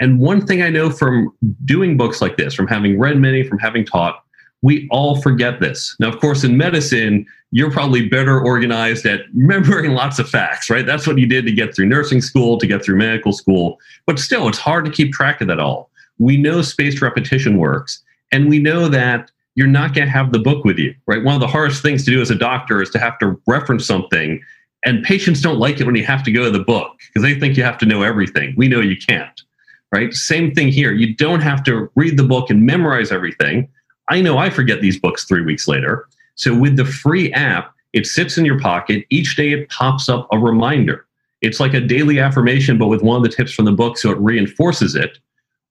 And 0.00 0.20
one 0.20 0.46
thing 0.46 0.62
I 0.62 0.68
know 0.68 0.90
from 0.90 1.32
doing 1.64 1.96
books 1.96 2.20
like 2.20 2.36
this, 2.36 2.54
from 2.54 2.66
having 2.66 2.98
read 2.98 3.18
many, 3.18 3.42
from 3.42 3.58
having 3.58 3.84
taught, 3.84 4.22
we 4.62 4.88
all 4.90 5.20
forget 5.20 5.60
this. 5.60 5.94
Now, 6.00 6.08
of 6.08 6.18
course, 6.20 6.44
in 6.44 6.56
medicine, 6.56 7.26
you're 7.52 7.70
probably 7.70 8.08
better 8.08 8.40
organized 8.40 9.06
at 9.06 9.20
remembering 9.34 9.92
lots 9.92 10.18
of 10.18 10.28
facts, 10.28 10.68
right? 10.70 10.84
That's 10.84 11.06
what 11.06 11.18
you 11.18 11.26
did 11.26 11.46
to 11.46 11.52
get 11.52 11.74
through 11.74 11.86
nursing 11.86 12.20
school, 12.20 12.58
to 12.58 12.66
get 12.66 12.84
through 12.84 12.96
medical 12.96 13.32
school. 13.32 13.78
But 14.06 14.18
still, 14.18 14.48
it's 14.48 14.58
hard 14.58 14.84
to 14.84 14.90
keep 14.90 15.12
track 15.12 15.40
of 15.40 15.48
that 15.48 15.60
all. 15.60 15.90
We 16.18 16.36
know 16.36 16.62
spaced 16.62 17.02
repetition 17.02 17.58
works, 17.58 18.02
and 18.32 18.48
we 18.48 18.58
know 18.58 18.88
that 18.88 19.30
you're 19.56 19.66
not 19.66 19.94
going 19.94 20.06
to 20.06 20.12
have 20.12 20.32
the 20.32 20.38
book 20.38 20.64
with 20.64 20.78
you, 20.78 20.94
right? 21.06 21.24
One 21.24 21.34
of 21.34 21.40
the 21.40 21.48
hardest 21.48 21.82
things 21.82 22.04
to 22.04 22.10
do 22.10 22.20
as 22.20 22.30
a 22.30 22.34
doctor 22.34 22.80
is 22.80 22.90
to 22.90 22.98
have 22.98 23.18
to 23.18 23.40
reference 23.46 23.86
something, 23.86 24.40
and 24.84 25.02
patients 25.02 25.40
don't 25.40 25.58
like 25.58 25.80
it 25.80 25.86
when 25.86 25.96
you 25.96 26.04
have 26.06 26.22
to 26.24 26.30
go 26.32 26.44
to 26.44 26.50
the 26.50 26.62
book 26.62 26.92
because 27.08 27.22
they 27.22 27.38
think 27.38 27.56
you 27.56 27.64
have 27.64 27.78
to 27.78 27.86
know 27.86 28.02
everything. 28.02 28.54
We 28.56 28.68
know 28.68 28.80
you 28.80 28.96
can't, 28.96 29.42
right? 29.90 30.12
Same 30.12 30.54
thing 30.54 30.68
here. 30.68 30.92
You 30.92 31.16
don't 31.16 31.40
have 31.40 31.64
to 31.64 31.90
read 31.96 32.16
the 32.16 32.22
book 32.22 32.50
and 32.50 32.64
memorize 32.64 33.10
everything. 33.10 33.68
I 34.08 34.20
know 34.20 34.38
I 34.38 34.50
forget 34.50 34.80
these 34.80 35.00
books 35.00 35.24
three 35.24 35.42
weeks 35.42 35.66
later. 35.66 36.06
So 36.36 36.54
with 36.54 36.76
the 36.76 36.84
free 36.84 37.32
app, 37.32 37.74
it 37.94 38.06
sits 38.06 38.36
in 38.36 38.44
your 38.44 38.60
pocket. 38.60 39.06
Each 39.08 39.36
day 39.36 39.52
it 39.52 39.70
pops 39.70 40.08
up 40.08 40.28
a 40.30 40.38
reminder. 40.38 41.06
It's 41.40 41.60
like 41.60 41.72
a 41.72 41.80
daily 41.80 42.20
affirmation, 42.20 42.76
but 42.76 42.88
with 42.88 43.02
one 43.02 43.16
of 43.16 43.22
the 43.22 43.34
tips 43.34 43.52
from 43.52 43.64
the 43.64 43.72
book, 43.72 43.96
so 43.96 44.10
it 44.10 44.18
reinforces 44.18 44.94
it. 44.94 45.18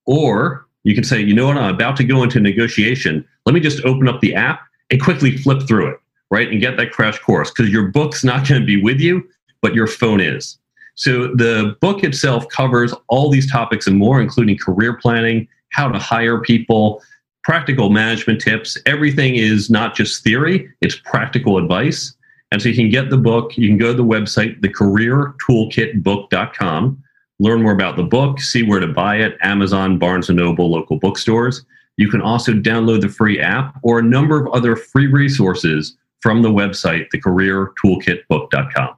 Or 0.08 0.66
you 0.86 0.96
can 0.96 1.04
say, 1.04 1.20
you 1.20 1.34
know 1.34 1.48
what, 1.48 1.58
I'm 1.58 1.74
about 1.74 1.98
to 1.98 2.04
go 2.04 2.22
into 2.24 2.40
negotiation. 2.40 3.28
Let 3.46 3.54
me 3.54 3.60
just 3.60 3.84
open 3.86 4.08
up 4.08 4.22
the 4.22 4.34
app 4.36 4.62
and 4.92 5.02
quickly 5.02 5.36
flip 5.36 5.68
through 5.68 5.88
it, 5.88 6.00
right? 6.30 6.48
And 6.50 6.62
get 6.62 6.78
that 6.78 6.92
crash 6.92 7.18
course 7.20 7.50
because 7.50 7.72
your 7.72 7.88
book's 7.88 8.24
not 8.24 8.48
going 8.48 8.62
to 8.62 8.68
be 8.68 8.80
with 8.82 9.02
you, 9.02 9.28
but 9.62 9.74
your 9.74 9.88
phone 9.88 10.22
is. 10.22 10.60
So 10.94 11.34
the 11.34 11.76
book 11.82 12.04
itself 12.04 12.48
covers 12.50 12.94
all 13.08 13.32
these 13.32 13.52
topics 13.52 13.88
and 13.88 13.98
more, 13.98 14.22
including 14.22 14.60
career 14.60 14.96
planning, 14.96 15.48
how 15.72 15.90
to 15.90 15.98
hire 15.98 16.40
people, 16.40 17.02
practical 17.44 17.90
management 17.90 18.40
tips. 18.40 18.78
Everything 18.86 19.34
is 19.36 19.72
not 19.72 19.96
just 19.96 20.24
theory, 20.24 20.70
it's 20.82 20.98
practical 21.04 21.58
advice. 21.58 22.14
And 22.52 22.62
so 22.62 22.70
you 22.70 22.76
can 22.76 22.92
get 22.92 23.10
the 23.10 23.18
book, 23.18 23.58
you 23.58 23.68
can 23.68 23.80
go 23.80 23.88
to 23.88 23.98
the 23.98 24.04
website, 24.04 24.62
thecareertoolkitbook.com, 24.62 27.04
learn 27.40 27.62
more 27.62 27.74
about 27.74 27.98
the 27.98 28.04
book, 28.04 28.40
see 28.40 28.64
where 28.64 28.80
to 28.80 28.88
buy 28.88 29.18
it, 29.18 29.38
Amazon, 29.42 29.98
Barnes 29.98 30.30
& 30.30 30.32
Noble, 30.32 30.72
local 30.72 30.98
bookstores. 30.98 31.66
You 31.98 32.10
can 32.10 32.22
also 32.22 32.52
download 32.52 33.02
the 33.02 33.10
free 33.10 33.40
app 33.40 33.78
or 33.84 34.00
a 34.00 34.04
number 34.04 34.40
of 34.40 34.54
other 34.54 34.76
free 34.76 35.08
resources 35.08 35.98
from 36.22 36.42
the 36.42 36.50
website, 36.50 37.08
thecareertoolkitbook.com. 37.14 38.96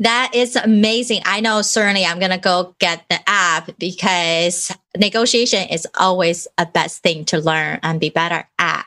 That 0.00 0.30
is 0.32 0.54
amazing. 0.54 1.22
I 1.24 1.40
know 1.40 1.62
certainly 1.62 2.04
I'm 2.04 2.20
going 2.20 2.30
to 2.30 2.38
go 2.38 2.74
get 2.78 3.04
the 3.08 3.18
app 3.26 3.70
because 3.78 4.74
negotiation 4.96 5.68
is 5.68 5.86
always 5.98 6.46
a 6.56 6.66
best 6.66 7.02
thing 7.02 7.24
to 7.26 7.38
learn 7.38 7.80
and 7.82 7.98
be 7.98 8.10
better 8.10 8.48
at. 8.58 8.84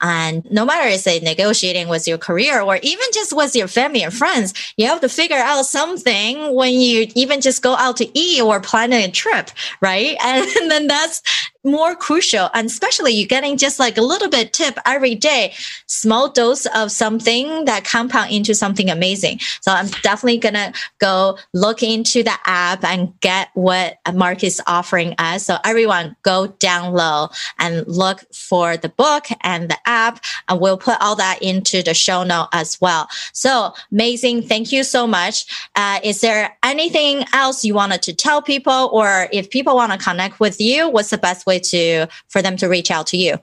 And 0.00 0.44
no 0.50 0.66
matter 0.66 0.88
is 0.88 1.06
it 1.06 1.22
negotiating 1.22 1.88
with 1.88 2.06
your 2.06 2.18
career 2.18 2.60
or 2.60 2.76
even 2.82 3.06
just 3.14 3.34
with 3.34 3.56
your 3.56 3.68
family 3.68 4.02
and 4.02 4.12
friends, 4.12 4.52
you 4.76 4.86
have 4.86 5.00
to 5.00 5.08
figure 5.08 5.36
out 5.36 5.64
something 5.64 6.54
when 6.54 6.74
you 6.74 7.06
even 7.14 7.40
just 7.40 7.62
go 7.62 7.74
out 7.76 7.96
to 7.98 8.18
eat 8.18 8.42
or 8.42 8.60
planning 8.60 9.04
a 9.04 9.10
trip, 9.10 9.50
right? 9.80 10.16
And 10.24 10.70
then 10.70 10.88
that's 10.88 11.22
more 11.64 11.96
crucial. 11.96 12.50
And 12.54 12.66
especially 12.66 13.12
you're 13.12 13.26
getting 13.26 13.56
just 13.56 13.78
like 13.78 13.96
a 13.96 14.02
little 14.02 14.28
bit 14.28 14.52
tip 14.52 14.78
every 14.86 15.14
day, 15.14 15.54
small 15.86 16.28
dose 16.28 16.66
of 16.66 16.92
something 16.92 17.64
that 17.64 17.84
compound 17.84 18.30
into 18.30 18.54
something 18.54 18.90
amazing. 18.90 19.40
So 19.60 19.72
I'm 19.72 19.88
definitely 20.02 20.38
to 20.54 20.72
go 20.98 21.38
look 21.52 21.82
into 21.82 22.22
the 22.22 22.34
app 22.44 22.84
and 22.84 23.18
get 23.20 23.48
what 23.54 23.98
Mark 24.12 24.44
is 24.44 24.60
offering 24.66 25.14
us. 25.18 25.46
So 25.46 25.56
everyone 25.64 26.16
go 26.22 26.48
download 26.58 27.34
and 27.58 27.86
look 27.86 28.20
for 28.32 28.76
the 28.76 28.90
book 28.90 29.26
and 29.40 29.70
the 29.70 29.78
app. 29.86 30.22
And 30.48 30.60
we'll 30.60 30.76
put 30.76 31.00
all 31.00 31.16
that 31.16 31.38
into 31.40 31.82
the 31.82 31.94
show 31.94 32.24
note 32.24 32.48
as 32.52 32.80
well. 32.80 33.08
So 33.32 33.72
amazing. 33.90 34.42
Thank 34.42 34.72
you 34.72 34.84
so 34.84 35.06
much. 35.06 35.46
Uh, 35.76 36.00
is 36.02 36.20
there 36.20 36.56
anything 36.62 37.24
else 37.32 37.64
you 37.64 37.74
wanted 37.74 38.02
to 38.02 38.12
tell 38.12 38.42
people 38.42 38.90
or 38.92 39.28
if 39.32 39.50
people 39.50 39.74
want 39.74 39.92
to 39.92 39.98
connect 39.98 40.40
with 40.40 40.60
you, 40.60 40.88
what's 40.88 41.10
the 41.10 41.18
best 41.18 41.46
way 41.46 41.53
way 41.54 41.60
to 41.60 42.06
for 42.28 42.42
them 42.42 42.56
to 42.58 42.68
reach 42.68 42.90
out 42.90 43.06
to 43.08 43.16
you? 43.16 43.38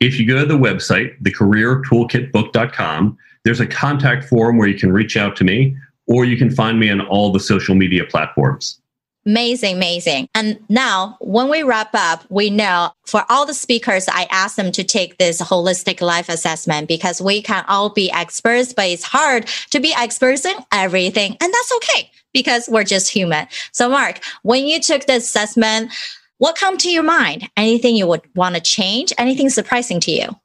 If 0.00 0.18
you 0.18 0.26
go 0.26 0.38
to 0.38 0.46
the 0.46 0.58
website, 0.58 1.20
thecareertoolkitbook.com, 1.22 3.18
there's 3.44 3.60
a 3.60 3.66
contact 3.66 4.24
form 4.24 4.58
where 4.58 4.68
you 4.68 4.78
can 4.78 4.92
reach 4.92 5.16
out 5.16 5.34
to 5.36 5.44
me, 5.44 5.76
or 6.06 6.24
you 6.24 6.36
can 6.36 6.50
find 6.50 6.78
me 6.78 6.90
on 6.90 7.00
all 7.00 7.32
the 7.32 7.40
social 7.40 7.74
media 7.74 8.04
platforms. 8.04 8.80
Amazing, 9.26 9.76
amazing. 9.76 10.28
And 10.34 10.58
now, 10.70 11.18
when 11.20 11.50
we 11.50 11.62
wrap 11.62 11.90
up, 11.92 12.24
we 12.30 12.48
know 12.48 12.92
for 13.04 13.24
all 13.28 13.44
the 13.44 13.52
speakers, 13.52 14.06
I 14.08 14.26
ask 14.30 14.56
them 14.56 14.72
to 14.72 14.84
take 14.84 15.18
this 15.18 15.42
holistic 15.42 16.00
life 16.00 16.30
assessment 16.30 16.88
because 16.88 17.20
we 17.20 17.42
can 17.42 17.64
all 17.68 17.90
be 17.90 18.10
experts, 18.10 18.72
but 18.72 18.86
it's 18.86 19.02
hard 19.02 19.46
to 19.70 19.80
be 19.80 19.92
experts 19.94 20.46
in 20.46 20.56
everything. 20.72 21.36
And 21.40 21.52
that's 21.52 21.72
okay 21.76 22.10
because 22.32 22.68
we're 22.70 22.84
just 22.84 23.10
human. 23.10 23.48
So, 23.72 23.90
Mark, 23.90 24.20
when 24.44 24.66
you 24.66 24.80
took 24.80 25.04
the 25.06 25.16
assessment, 25.16 25.92
what 26.38 26.56
come 26.56 26.78
to 26.78 26.90
your 26.90 27.02
mind? 27.02 27.50
Anything 27.56 27.96
you 27.96 28.06
would 28.06 28.22
want 28.34 28.54
to 28.54 28.60
change? 28.60 29.12
Anything 29.18 29.50
surprising 29.50 30.00
to 30.00 30.12
you? 30.12 30.36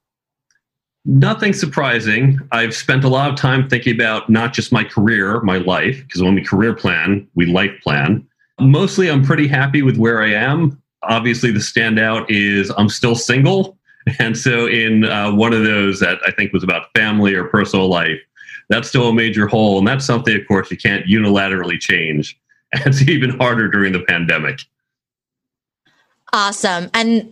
Nothing 1.06 1.54
surprising. 1.54 2.40
I've 2.52 2.76
spent 2.76 3.04
a 3.04 3.10
lot 3.10 3.30
of 3.30 3.36
time 3.36 3.70
thinking 3.70 3.94
about 3.94 4.30
not 4.30 4.54
just 4.54 4.72
my 4.72 4.84
career, 4.84 5.42
my 5.42 5.58
life, 5.58 6.02
because 6.02 6.22
when 6.22 6.34
we 6.34 6.44
career 6.44 6.74
plan, 6.74 7.28
we 7.36 7.46
life 7.46 7.74
plan. 7.84 8.26
Mostly, 8.60 9.12
I'm 9.12 9.24
pretty 9.24 9.48
happy 9.48 9.82
with 9.82 9.98
where 9.98 10.22
I 10.22 10.32
am. 10.34 10.82
Obviously, 11.04 11.52
the 11.52 11.60
standout 11.60 12.26
is 12.30 12.72
I'm 12.78 12.90
still 12.90 13.16
single. 13.16 13.78
And 14.20 14.38
so, 14.38 14.68
in 14.68 15.06
uh, 15.06 15.34
one 15.34 15.54
of 15.54 15.64
those 15.64 16.02
that 16.02 16.20
I 16.28 16.32
think 16.32 16.52
was 16.52 16.62
about 16.62 16.88
family 16.94 17.36
or 17.36 17.46
personal 17.46 17.88
life, 17.88 18.20
that's 18.68 18.90
still 18.90 19.08
a 19.08 19.14
major 19.14 19.48
hole. 19.48 19.78
And 19.78 19.88
that's 19.88 20.04
something, 20.04 20.36
of 20.36 20.46
course, 20.46 20.70
you 20.70 20.76
can't 20.76 21.06
unilaterally 21.06 21.80
change. 21.80 22.38
And 22.74 22.82
it's 22.88 23.02
even 23.04 23.30
harder 23.38 23.70
during 23.70 23.94
the 23.94 24.02
pandemic. 24.02 24.60
Awesome. 26.34 26.90
And 26.96 27.32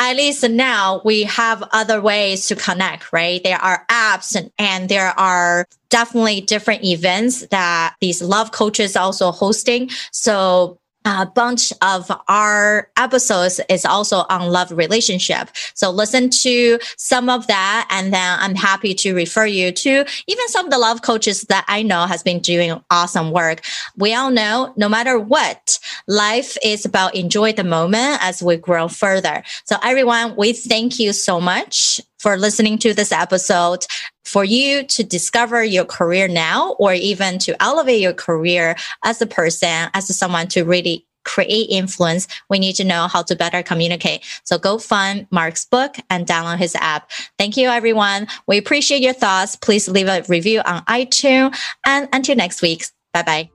at 0.00 0.16
least 0.16 0.48
now 0.48 1.00
we 1.04 1.22
have 1.24 1.62
other 1.72 2.00
ways 2.00 2.46
to 2.48 2.56
connect, 2.56 3.12
right? 3.12 3.42
There 3.44 3.62
are 3.62 3.86
apps 3.88 4.34
and, 4.34 4.50
and 4.58 4.88
there 4.88 5.18
are 5.18 5.66
definitely 5.90 6.40
different 6.40 6.84
events 6.84 7.46
that 7.48 7.94
these 8.00 8.20
love 8.20 8.50
coaches 8.50 8.96
also 8.96 9.30
hosting. 9.30 9.90
So 10.10 10.79
a 11.04 11.26
bunch 11.26 11.72
of 11.82 12.10
our 12.28 12.88
episodes 12.96 13.60
is 13.68 13.84
also 13.84 14.24
on 14.28 14.50
love 14.50 14.70
relationship. 14.70 15.48
So 15.74 15.90
listen 15.90 16.28
to 16.42 16.78
some 16.96 17.28
of 17.28 17.46
that. 17.46 17.88
And 17.90 18.12
then 18.12 18.38
I'm 18.38 18.54
happy 18.54 18.94
to 18.94 19.14
refer 19.14 19.46
you 19.46 19.72
to 19.72 20.04
even 20.26 20.48
some 20.48 20.66
of 20.66 20.70
the 20.70 20.78
love 20.78 21.02
coaches 21.02 21.42
that 21.42 21.64
I 21.68 21.82
know 21.82 22.06
has 22.06 22.22
been 22.22 22.40
doing 22.40 22.78
awesome 22.90 23.30
work. 23.30 23.62
We 23.96 24.14
all 24.14 24.30
know 24.30 24.74
no 24.76 24.88
matter 24.88 25.18
what, 25.18 25.78
life 26.06 26.56
is 26.62 26.84
about 26.84 27.14
enjoy 27.14 27.52
the 27.52 27.64
moment 27.64 28.18
as 28.22 28.42
we 28.42 28.56
grow 28.56 28.88
further. 28.88 29.42
So 29.64 29.76
everyone, 29.82 30.36
we 30.36 30.52
thank 30.52 30.98
you 30.98 31.12
so 31.12 31.40
much 31.40 32.00
for 32.20 32.36
listening 32.36 32.78
to 32.78 32.94
this 32.94 33.12
episode. 33.12 33.86
For 34.24 34.44
you 34.44 34.84
to 34.84 35.02
discover 35.02 35.64
your 35.64 35.84
career 35.84 36.28
now, 36.28 36.72
or 36.78 36.92
even 36.92 37.38
to 37.40 37.60
elevate 37.60 38.00
your 38.00 38.12
career 38.12 38.76
as 39.04 39.20
a 39.20 39.26
person, 39.26 39.88
as 39.94 40.14
someone 40.16 40.46
to 40.48 40.62
really 40.62 41.06
create 41.24 41.68
influence, 41.70 42.28
we 42.48 42.58
need 42.58 42.74
to 42.74 42.84
know 42.84 43.08
how 43.08 43.22
to 43.22 43.34
better 43.34 43.62
communicate. 43.62 44.24
So 44.44 44.58
go 44.58 44.78
find 44.78 45.26
Mark's 45.30 45.64
book 45.64 45.96
and 46.10 46.26
download 46.26 46.58
his 46.58 46.74
app. 46.76 47.10
Thank 47.38 47.56
you, 47.56 47.68
everyone. 47.68 48.26
We 48.46 48.58
appreciate 48.58 49.02
your 49.02 49.12
thoughts. 49.12 49.56
Please 49.56 49.88
leave 49.88 50.08
a 50.08 50.22
review 50.28 50.60
on 50.64 50.84
iTunes. 50.84 51.56
And 51.84 52.08
until 52.12 52.36
next 52.36 52.62
week, 52.62 52.86
bye 53.12 53.22
bye. 53.22 53.50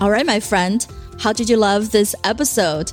All 0.00 0.10
right, 0.10 0.26
my 0.26 0.40
friend, 0.40 0.86
how 1.18 1.32
did 1.32 1.48
you 1.48 1.56
love 1.56 1.92
this 1.92 2.14
episode? 2.24 2.92